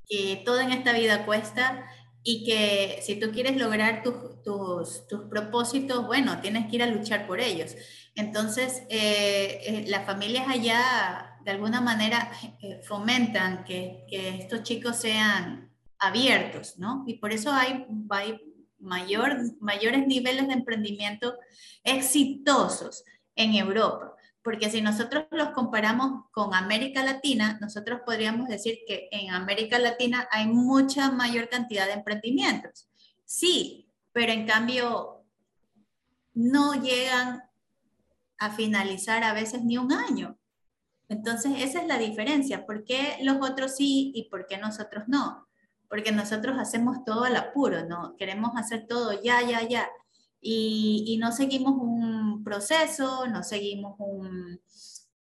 [0.09, 1.91] que todo en esta vida cuesta
[2.23, 6.87] y que si tú quieres lograr tus, tus, tus propósitos, bueno, tienes que ir a
[6.87, 7.75] luchar por ellos.
[8.15, 12.31] Entonces, eh, eh, las familias allá de alguna manera
[12.63, 17.05] eh, fomentan que, estos chicos sean abiertos, ¿no?
[17.07, 18.41] Y por eso hay, hay
[18.79, 21.35] mayor, mayores niveles de emprendimiento
[21.83, 23.05] exitosos
[23.37, 24.15] en Europa.
[24.43, 30.29] Porque si nosotros los comparamos con América Latina, nosotros podríamos decir que en América Latina
[30.31, 32.89] hay mucha mayor cantidad de emprendimientos.
[33.25, 35.25] Sí, pero en cambio
[36.35, 37.43] no llegan
[38.39, 40.39] a finalizar a veces ni un año.
[41.09, 42.67] Entonces, esa es la diferencia.
[42.67, 45.47] ¿Por qué los otros sí y por qué nosotros no?
[45.89, 48.17] Porque nosotros hacemos todo al apuro, ¿no?
[48.17, 49.89] Queremos hacer todo ya, ya, ya.
[50.41, 54.61] Y, y no seguimos un proceso, no seguimos un,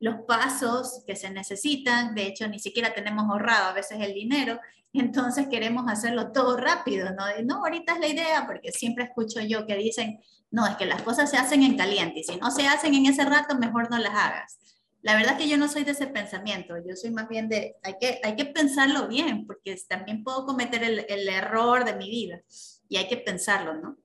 [0.02, 2.14] los pasos que se necesitan.
[2.14, 4.60] De hecho, ni siquiera tenemos ahorrado a veces el dinero.
[4.94, 7.24] Entonces queremos hacerlo todo rápido, ¿no?
[7.46, 10.20] no, ahorita es la idea, porque siempre escucho yo que dicen,
[10.50, 13.06] no, es que las cosas se hacen en caliente y si no se hacen en
[13.06, 14.60] ese rato, mejor no las hagas.
[15.02, 17.96] La verdad que yo no soy de ese pensamiento, yo soy más bien de, hay
[18.00, 22.42] que, hay que pensarlo bien, porque también puedo cometer el, error de mi vida
[22.88, 23.98] y hay que pensarlo, ¿no?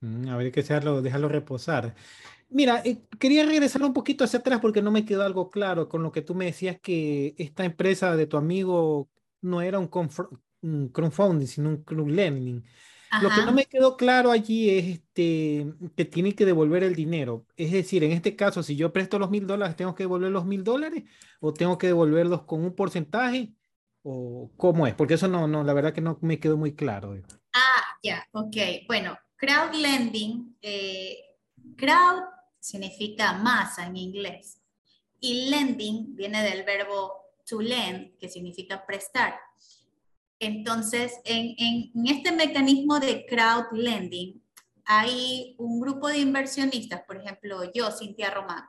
[0.00, 1.94] Mm, habría que dejarlo, dejarlo reposar.
[2.48, 6.02] Mira, eh, quería regresar un poquito hacia atrás porque no me quedó algo claro con
[6.02, 9.10] lo que tú me decías que esta empresa de tu amigo
[9.42, 9.90] no era un,
[10.62, 11.84] un crowdfunding, sino un
[13.20, 17.46] Lo que no me quedó claro allí es este, que tienen que devolver el dinero.
[17.56, 20.46] Es decir, en este caso, si yo presto los mil dólares, ¿tengo que devolver los
[20.46, 21.04] mil dólares
[21.40, 23.52] o tengo que devolverlos con un porcentaje?
[24.02, 24.94] ¿O cómo es?
[24.94, 27.14] Porque eso no, no, la verdad que no me quedó muy claro.
[27.52, 28.56] Ah, ya, ok.
[28.86, 31.18] Bueno, crowd lending, eh,
[31.76, 32.22] crowd
[32.58, 34.62] significa masa en inglés
[35.20, 39.34] y lending viene del verbo to lend, que significa prestar.
[40.42, 44.42] Entonces, en, en, este mecanismo de crowd lending,
[44.84, 48.64] hay un grupo de inversionistas, por ejemplo, yo, Cintia Román,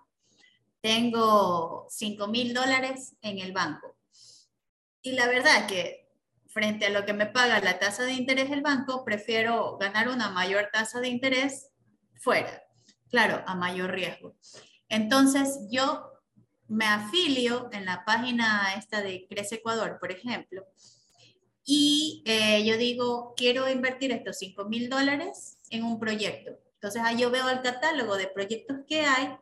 [0.81, 3.97] tengo 5 mil dólares en el banco.
[5.01, 6.11] Y la verdad que
[6.45, 10.29] frente a lo que me paga la tasa de interés del banco, prefiero ganar una
[10.29, 11.71] mayor tasa de interés
[12.21, 12.61] fuera,
[13.09, 14.35] claro, a mayor riesgo.
[14.89, 16.07] Entonces, yo
[16.67, 20.67] me afilio en la página esta de Crece Ecuador, por ejemplo,
[21.65, 26.51] y eh, yo digo, quiero invertir estos 5 mil dólares en un proyecto.
[26.75, 29.37] Entonces ahí yo veo el catálogo de proyectos que hay.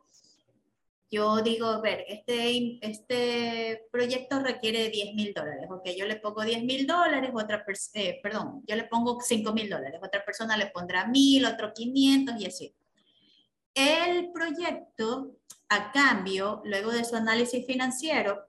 [1.10, 5.66] Yo digo, a ver, este, este proyecto requiere 10 mil dólares.
[5.68, 7.64] Ok, yo le pongo 10 mil dólares, otra
[7.94, 10.00] eh, perdón, yo le pongo 5 mil dólares.
[10.02, 12.74] Otra persona le pondrá mil, otro 500 y así.
[13.74, 15.36] El proyecto,
[15.68, 18.46] a cambio, luego de su análisis financiero,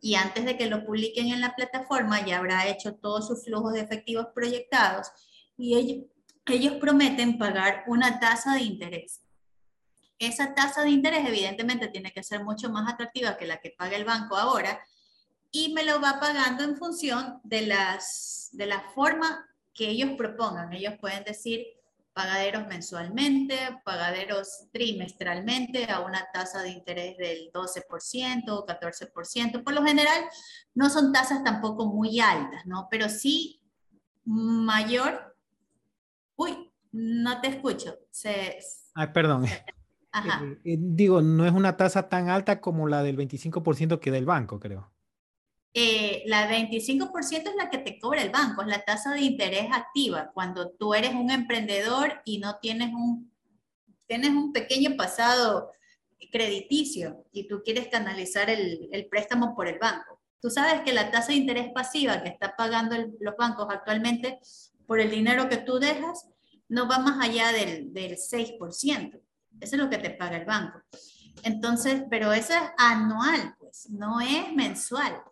[0.00, 3.72] y antes de que lo publiquen en la plataforma ya habrá hecho todos sus flujos
[3.72, 5.08] de efectivos proyectados
[5.56, 6.06] y
[6.46, 9.20] ellos, prometen pagar una tasa de interés.
[10.18, 13.96] Esa tasa de interés evidentemente tiene que ser mucho más atractiva que la que paga
[13.96, 14.80] el banco ahora
[15.50, 20.72] y me lo va pagando en función de, las, de la forma que ellos propongan.
[20.72, 21.66] Ellos pueden decir,
[22.18, 29.62] pagaderos mensualmente, pagaderos trimestralmente a una tasa de interés del 12% o 14%.
[29.62, 30.24] Por lo general,
[30.74, 32.88] no son tasas tampoco muy altas, ¿no?
[32.90, 33.62] Pero sí
[34.24, 35.36] mayor.
[36.34, 37.94] Uy, no te escucho.
[38.10, 38.58] Se...
[38.94, 39.46] Ay, perdón.
[40.10, 40.42] Ajá.
[40.44, 44.26] Eh, eh, digo, no es una tasa tan alta como la del 25% que del
[44.26, 44.90] banco, creo.
[45.80, 49.68] Eh, la 25% es la que te cobra el banco, es la tasa de interés
[49.72, 50.32] activa.
[50.34, 53.32] Cuando tú eres un emprendedor y no tienes un,
[54.08, 55.70] tienes un pequeño pasado
[56.32, 60.20] crediticio y tú quieres canalizar el, el préstamo por el banco.
[60.40, 64.40] Tú sabes que la tasa de interés pasiva que está pagando los bancos actualmente
[64.84, 66.26] por el dinero que tú dejas
[66.68, 68.58] no va más allá del, del 6%.
[69.60, 70.82] Eso es lo que te paga el banco.
[71.44, 75.22] Entonces, pero eso es anual, pues, no es mensual.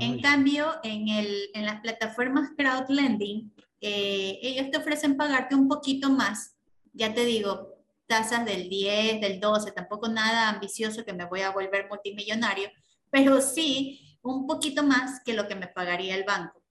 [0.00, 6.10] En cambio, en, el, en las plataformas crowdlending, eh, ellos te ofrecen pagarte un poquito
[6.10, 6.56] más.
[6.92, 11.50] Ya te digo, tasas del 10, del 12, tampoco nada ambicioso que me voy a
[11.50, 12.70] volver multimillonario,
[13.10, 16.62] pero sí un poquito más que lo que me pagaría el banco.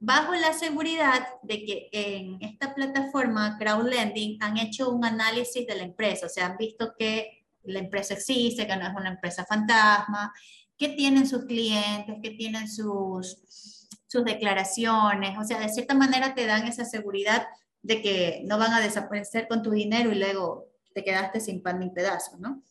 [0.00, 5.82] Bajo la seguridad de que en esta plataforma crowdlending han hecho un análisis de la
[5.82, 10.32] empresa, o sea, han visto que la empresa existe, que no es una empresa fantasma,
[10.78, 16.46] qué tienen sus clientes, qué tienen sus, sus declaraciones, o sea, de cierta manera te
[16.46, 17.46] dan esa seguridad
[17.82, 21.78] de que no van a desaparecer con tu dinero y luego te quedaste sin pan
[21.80, 22.62] ni pedazo, ¿no?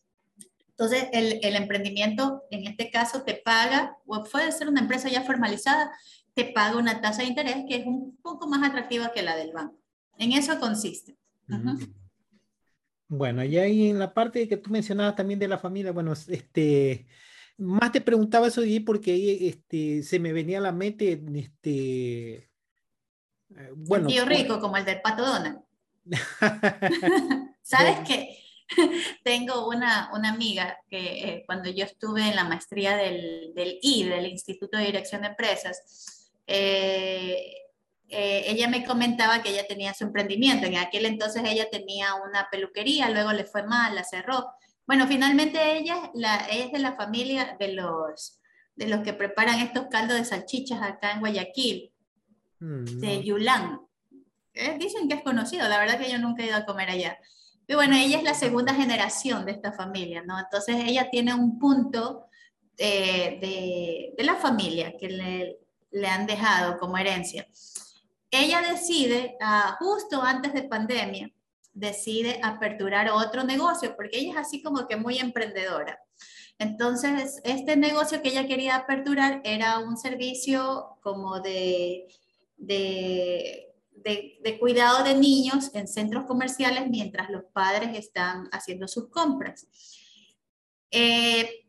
[0.69, 5.23] Entonces, el, el, emprendimiento en este caso te paga, o puede ser una empresa ya
[5.23, 5.91] formalizada,
[6.35, 9.53] te paga una tasa de interés que es un poco más atractiva que la del
[9.53, 9.75] banco.
[10.19, 11.17] En eso consiste.
[11.47, 11.83] Mm.
[13.07, 17.07] Bueno, y ahí en la parte que tú mencionabas también de la familia, bueno, este,
[17.57, 22.49] más te preguntaba eso de porque este, se me venía a la mente, este,
[23.55, 24.07] eh, bueno.
[24.07, 25.59] tío rico, como el del Pato Donald.
[27.61, 28.37] ¿Sabes qué?
[29.23, 34.03] Tengo una, una amiga que eh, cuando yo estuve en la maestría del, del I,
[34.03, 37.53] del Instituto de Dirección de Empresas, eh,
[38.09, 40.65] ella me comentaba que ella tenía su emprendimiento.
[40.65, 44.53] En aquel entonces ella tenía una peluquería, luego le fue mal, la cerró.
[44.88, 48.39] Bueno, finalmente ella, la, es de la familia de los,
[48.75, 51.91] de los que preparan estos caldos de salchichas acá en Guayaquil,
[52.61, 53.81] mm, de Yulán.
[54.53, 57.19] Eh, dicen que es conocido, la verdad que yo nunca he ido a comer allá.
[57.65, 60.39] Pero bueno, ella es la segunda generación de esta familia, ¿no?
[60.39, 62.27] Entonces ella tiene un punto
[62.77, 65.57] eh, de, de, la familia que le,
[65.91, 67.45] le, han dejado como herencia.
[68.31, 71.29] Ella decide, ah, justo antes de pandemia,
[71.78, 75.99] decide aperturar otro negocio, porque ella es así como que muy emprendedora.
[76.57, 82.07] Entonces, este negocio que ella quería aperturar era un servicio como de,
[82.57, 89.67] de, de, cuidado de niños en centros comerciales mientras los padres están haciendo sus compras.
[90.89, 91.67] Eh,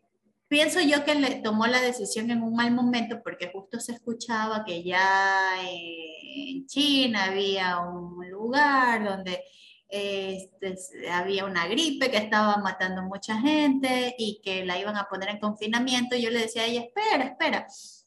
[0.48, 4.64] pienso yo que le tomó la decisión en un mal momento porque justo se escuchaba
[4.64, 9.44] que ya en China había un lugar donde
[9.88, 10.76] este,
[11.10, 15.40] había una gripe que estaba matando mucha gente y que la iban a poner en
[15.40, 16.16] confinamiento.
[16.16, 17.66] Y yo le decía a ella, espera, espera.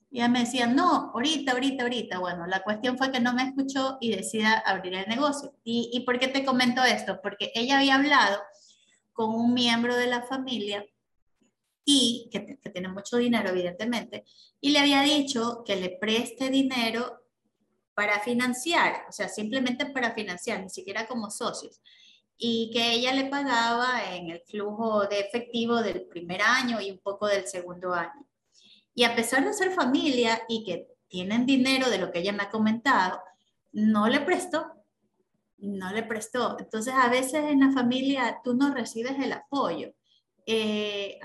[0.10, 2.20] Y ella me decía, no, ahorita, ahorita, ahorita.
[2.20, 5.54] Bueno, la cuestión fue que no me escuchó y decida abrir el negocio.
[5.64, 7.20] ¿Y, ¿Y por qué te comento esto?
[7.22, 8.42] Porque ella había hablado
[9.14, 10.86] con un miembro de la familia
[11.86, 14.24] y que, que, tiene mucho dinero, evidentemente,
[14.60, 17.21] y le había dicho que le preste dinero
[17.94, 21.82] para financiar, o sea, simplemente para financiar, ni siquiera como socios,
[22.38, 27.00] y que ella le pagaba en el flujo de efectivo del primer año y un
[27.00, 28.28] poco del segundo año.
[28.96, 32.44] Y a pesar de ser familia y que tienen dinero de lo que ella me
[32.44, 33.22] ha comentado,
[33.72, 34.66] no le prestó,
[35.58, 36.58] no le prestó.
[36.60, 39.94] Entonces, a veces en la familia tú no recibes el apoyo.
[40.46, 41.20] Eh,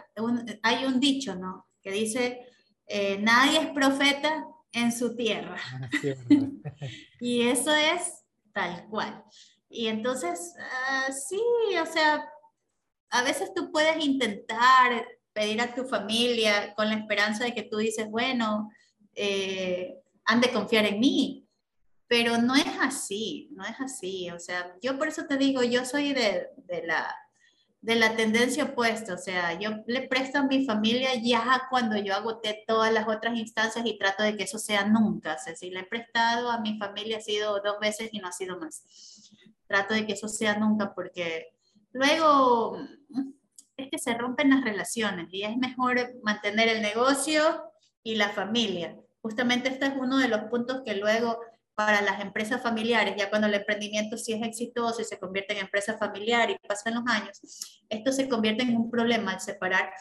[0.62, 1.66] hay un dicho, ¿no?
[1.80, 2.46] Que dice,
[2.86, 5.56] eh, nadie es profeta en su tierra.
[5.72, 5.88] Ah,
[7.20, 9.24] y eso es tal cual.
[9.68, 11.40] Y entonces, uh, sí,
[11.80, 12.28] o sea,
[13.10, 17.76] a veces tú puedes intentar pedir a tu familia con la esperanza de que tú
[17.78, 18.70] dices, bueno,
[19.14, 21.46] eh, han de confiar en mí,
[22.06, 24.30] pero no es así, no es así.
[24.30, 27.14] O sea, yo por eso te digo, yo soy de, de la
[27.86, 32.16] de la tendencia opuesta, o sea, yo le presto a mi familia ya cuando yo
[32.16, 35.70] agoté todas las otras instancias y trato de que eso sea nunca, o sea, si
[35.70, 38.82] le he prestado a mi familia ha sido dos veces y no ha sido más.
[39.68, 41.54] Trato de que eso sea nunca porque
[41.92, 42.76] luego
[43.08, 43.30] mm,
[43.76, 47.70] es que se rompen las relaciones y es mejor mantener el negocio
[48.02, 48.96] y la familia.
[49.22, 51.38] Justamente este es uno de los puntos que luego
[51.76, 55.60] para las empresas familiares, ya cuando el emprendimiento sí es exitoso y se convierte en
[55.60, 57.38] empresa familiar y pasan los años,
[57.90, 59.92] esto se convierte en un problema al separar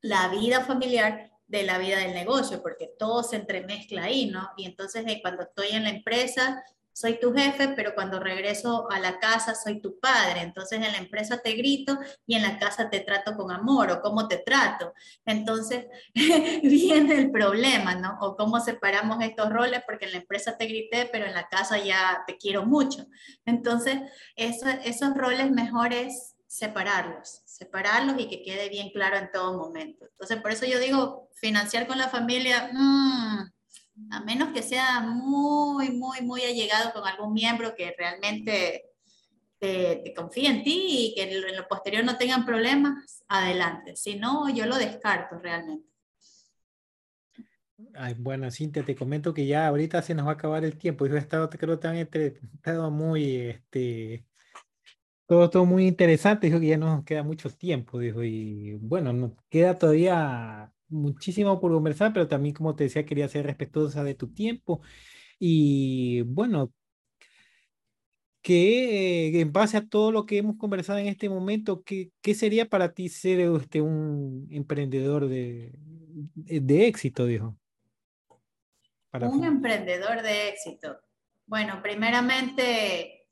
[0.00, 4.48] la vida familiar de la vida del negocio, porque todo se entremezcla ahí, ¿no?
[4.56, 6.62] Y entonces eh, cuando estoy en la empresa,
[6.92, 10.42] soy tu jefe, pero cuando regreso a la casa soy tu padre.
[10.42, 14.00] Entonces en la empresa te grito y en la casa te trato con amor o
[14.00, 14.92] cómo te trato.
[15.24, 18.18] Entonces viene el problema, ¿no?
[18.20, 21.78] O cómo separamos estos roles porque en la empresa te grité, pero en la casa
[21.78, 23.06] ya te quiero mucho.
[23.44, 23.98] Entonces
[24.36, 30.04] esos roles mejores separarlos, separarlos y que quede bien claro en todo momento.
[30.04, 33.51] Entonces por eso yo digo, financiar con la familia, mmm,
[34.10, 38.90] a menos que sea muy, muy, muy allegado con algún miembro que realmente
[39.58, 43.96] te, confíe en ti y que en lo posterior no tengan problemas, adelante.
[43.96, 45.86] Si no, yo lo descarto realmente.
[47.94, 51.06] Ay, bueno, Cintia, te comento que ya ahorita se nos va a acabar el tiempo.
[51.06, 54.24] Yo he estado, creo, tan estado muy, este,
[55.26, 56.46] todo, todo muy interesante.
[56.46, 61.72] Dijo que ya nos queda mucho tiempo, dijo, y bueno, nos queda todavía muchísimo por
[61.72, 64.80] conversar, pero también, como te decía, quería ser respetuosa de tu tiempo.
[65.38, 66.72] Y bueno,
[68.42, 72.68] que en base a todo lo que hemos conversado en este momento, ¿qué, qué sería
[72.68, 77.56] para ti ser este, un emprendedor de, de, éxito, dijo?
[79.10, 80.98] Para un emprendedor de éxito.
[81.46, 83.26] Bueno, primeramente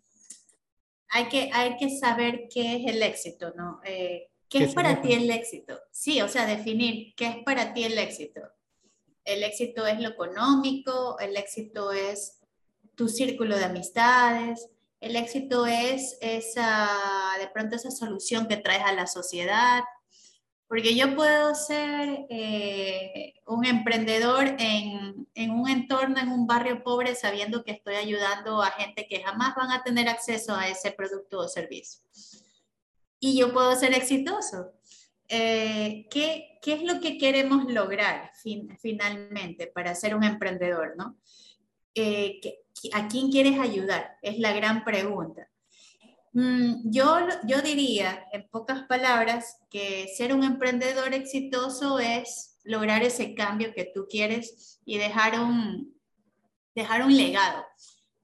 [1.09, 3.81] hay que, hay que saber qué es el éxito, ¿no?
[3.85, 5.81] Eh, ¿Qué es para ti el éxito?
[5.93, 8.41] Sí, o sea, definir qué es para ti el éxito.
[9.25, 12.41] El éxito es lo económico, el éxito es
[12.97, 16.89] tu círculo de amistades, el éxito es esa,
[17.39, 19.85] de pronto esa solución que traes a la sociedad,
[20.67, 27.15] porque yo puedo ser eh, un emprendedor en, en, un entorno, en un barrio pobre,
[27.15, 31.39] sabiendo que estoy ayudando a gente que jamás van a tener acceso a ese producto
[31.39, 32.01] o servicio
[33.21, 34.73] y yo puedo ser exitoso.
[35.29, 38.33] Eh, ¿qué, ¿qué, es lo que queremos lograr
[38.81, 40.95] finalmente para ser un emprendedor?
[40.97, 41.17] ¿no?
[41.95, 42.41] Eh,
[42.93, 44.17] ¿A quién quieres ayudar?
[44.23, 45.49] Es la gran pregunta.
[46.33, 53.35] Mm, yo, yo diría, en pocas palabras, que ser un emprendedor exitoso es lograr ese
[53.35, 55.95] cambio que tú quieres y dejar un,
[56.75, 57.65] dejar un legado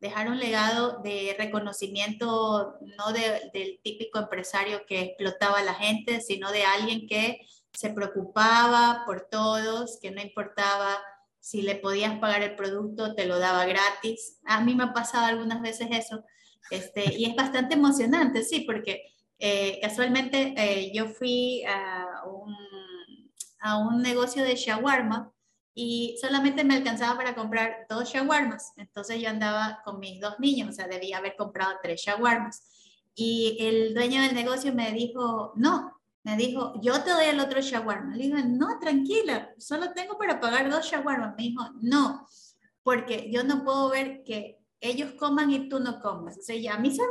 [0.00, 6.50] dejar un legado de reconocimiento no del típico empresario que explotaba a la gente, sino
[6.52, 10.98] de alguien que se preocupaba por todos, que no importaba
[11.40, 14.38] si le podías pagar el producto, te lo daba gratis.
[14.44, 16.24] A mí me ha pasado algunas veces eso,
[16.70, 19.02] este, y es bastante emocionante, sí, porque
[19.38, 22.54] eh, casualmente eh, yo fui a un,
[23.60, 25.32] a un negocio de shawarma
[25.78, 28.72] y solamente me alcanzaba para comprar dos shawarmas.
[28.78, 32.62] Entonces yo andaba con mis dos niños, o sea, debía haber comprado tres shawarmas.
[33.14, 37.60] Y el dueño del negocio me dijo, no, me dijo, yo te doy el otro
[37.60, 38.16] shawarma.
[38.16, 41.34] Le dije, no, tranquila, solo tengo para pagar dos shawarmas.
[41.36, 42.26] Me dijo, no,
[42.82, 46.38] porque yo no puedo ver que ellos coman y tú no comas.
[46.38, 47.08] O sea, ya a mí se me,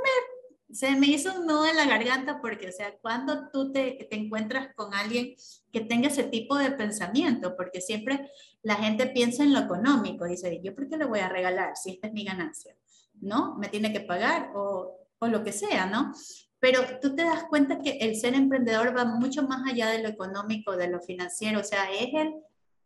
[0.76, 4.18] se me hizo un nudo en la garganta porque, o sea, cuando tú te, te
[4.18, 5.34] encuentras con alguien
[5.72, 8.30] que tenga ese tipo de pensamiento, porque siempre
[8.62, 11.92] la gente piensa en lo económico, dice, ¿yo por qué le voy a regalar si
[11.92, 12.76] esta es mi ganancia?
[13.22, 13.56] ¿No?
[13.56, 16.14] Me tiene que pagar o, o lo que sea, ¿no?
[16.60, 20.10] Pero tú te das cuenta que el ser emprendedor va mucho más allá de lo
[20.10, 22.34] económico, de lo financiero, o sea, es el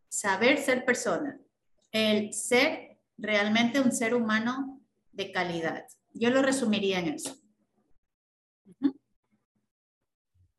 [0.10, 1.40] saber ser persona,
[1.92, 4.80] el ser realmente un ser humano
[5.12, 5.88] de calidad.
[6.14, 7.36] Yo lo resumiría en eso.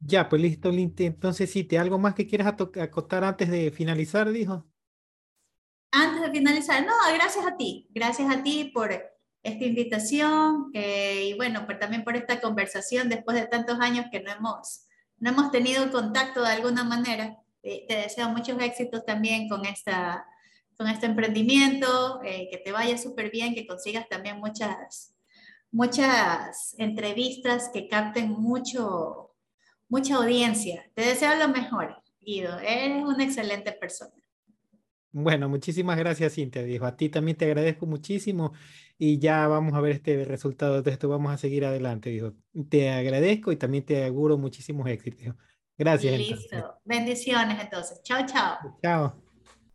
[0.00, 1.06] Ya, pues listo, Linte.
[1.06, 4.66] Entonces, sí, ¿te algo más que quieras acotar antes de finalizar, dijo?
[5.92, 8.92] Antes de finalizar, no, gracias a ti, gracias a ti por
[9.42, 14.20] esta invitación eh, y bueno, por, también por esta conversación después de tantos años que
[14.20, 14.86] no hemos,
[15.18, 17.38] no hemos tenido contacto de alguna manera.
[17.62, 20.26] Eh, te deseo muchos éxitos también con, esta,
[20.76, 25.14] con este emprendimiento, eh, que te vaya súper bien, que consigas también muchas,
[25.72, 29.34] muchas entrevistas que capten mucho,
[29.88, 30.90] mucha audiencia.
[30.94, 32.58] Te deseo lo mejor, Guido.
[32.58, 34.12] Eres una excelente persona.
[35.12, 36.62] Bueno, muchísimas gracias, Cintia.
[36.62, 38.52] Dijo, a ti también te agradezco muchísimo
[38.96, 41.08] y ya vamos a ver este resultado de esto.
[41.08, 42.34] Vamos a seguir adelante, dijo.
[42.68, 45.34] Te agradezco y también te auguro muchísimos éxitos.
[45.76, 46.16] Gracias.
[46.16, 46.80] Listo.
[46.84, 48.00] Bendiciones entonces.
[48.02, 48.58] Chao, chao.
[48.82, 49.29] Chao.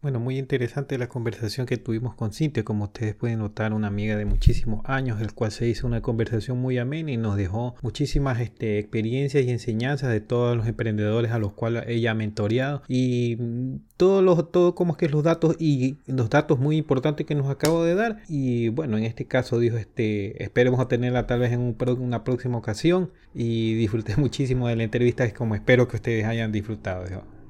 [0.06, 4.16] Bueno, muy interesante la conversación que tuvimos con Cintia, como ustedes pueden notar, una amiga
[4.16, 8.40] de muchísimos años, el cual se hizo una conversación muy amena y nos dejó muchísimas
[8.40, 12.84] este, experiencias y enseñanzas de todos los emprendedores a los cuales ella ha mentoreado.
[12.88, 17.26] Y mm, todos los, todo como es que los datos y los datos muy importantes
[17.26, 18.22] que nos acabo de dar.
[18.30, 22.60] Y bueno, en este caso dijo, este, esperemos a tenerla tal vez en una próxima
[22.60, 23.10] ocasión.
[23.34, 27.06] Y disfruté muchísimo de la entrevista, como espero que ustedes hayan disfrutado.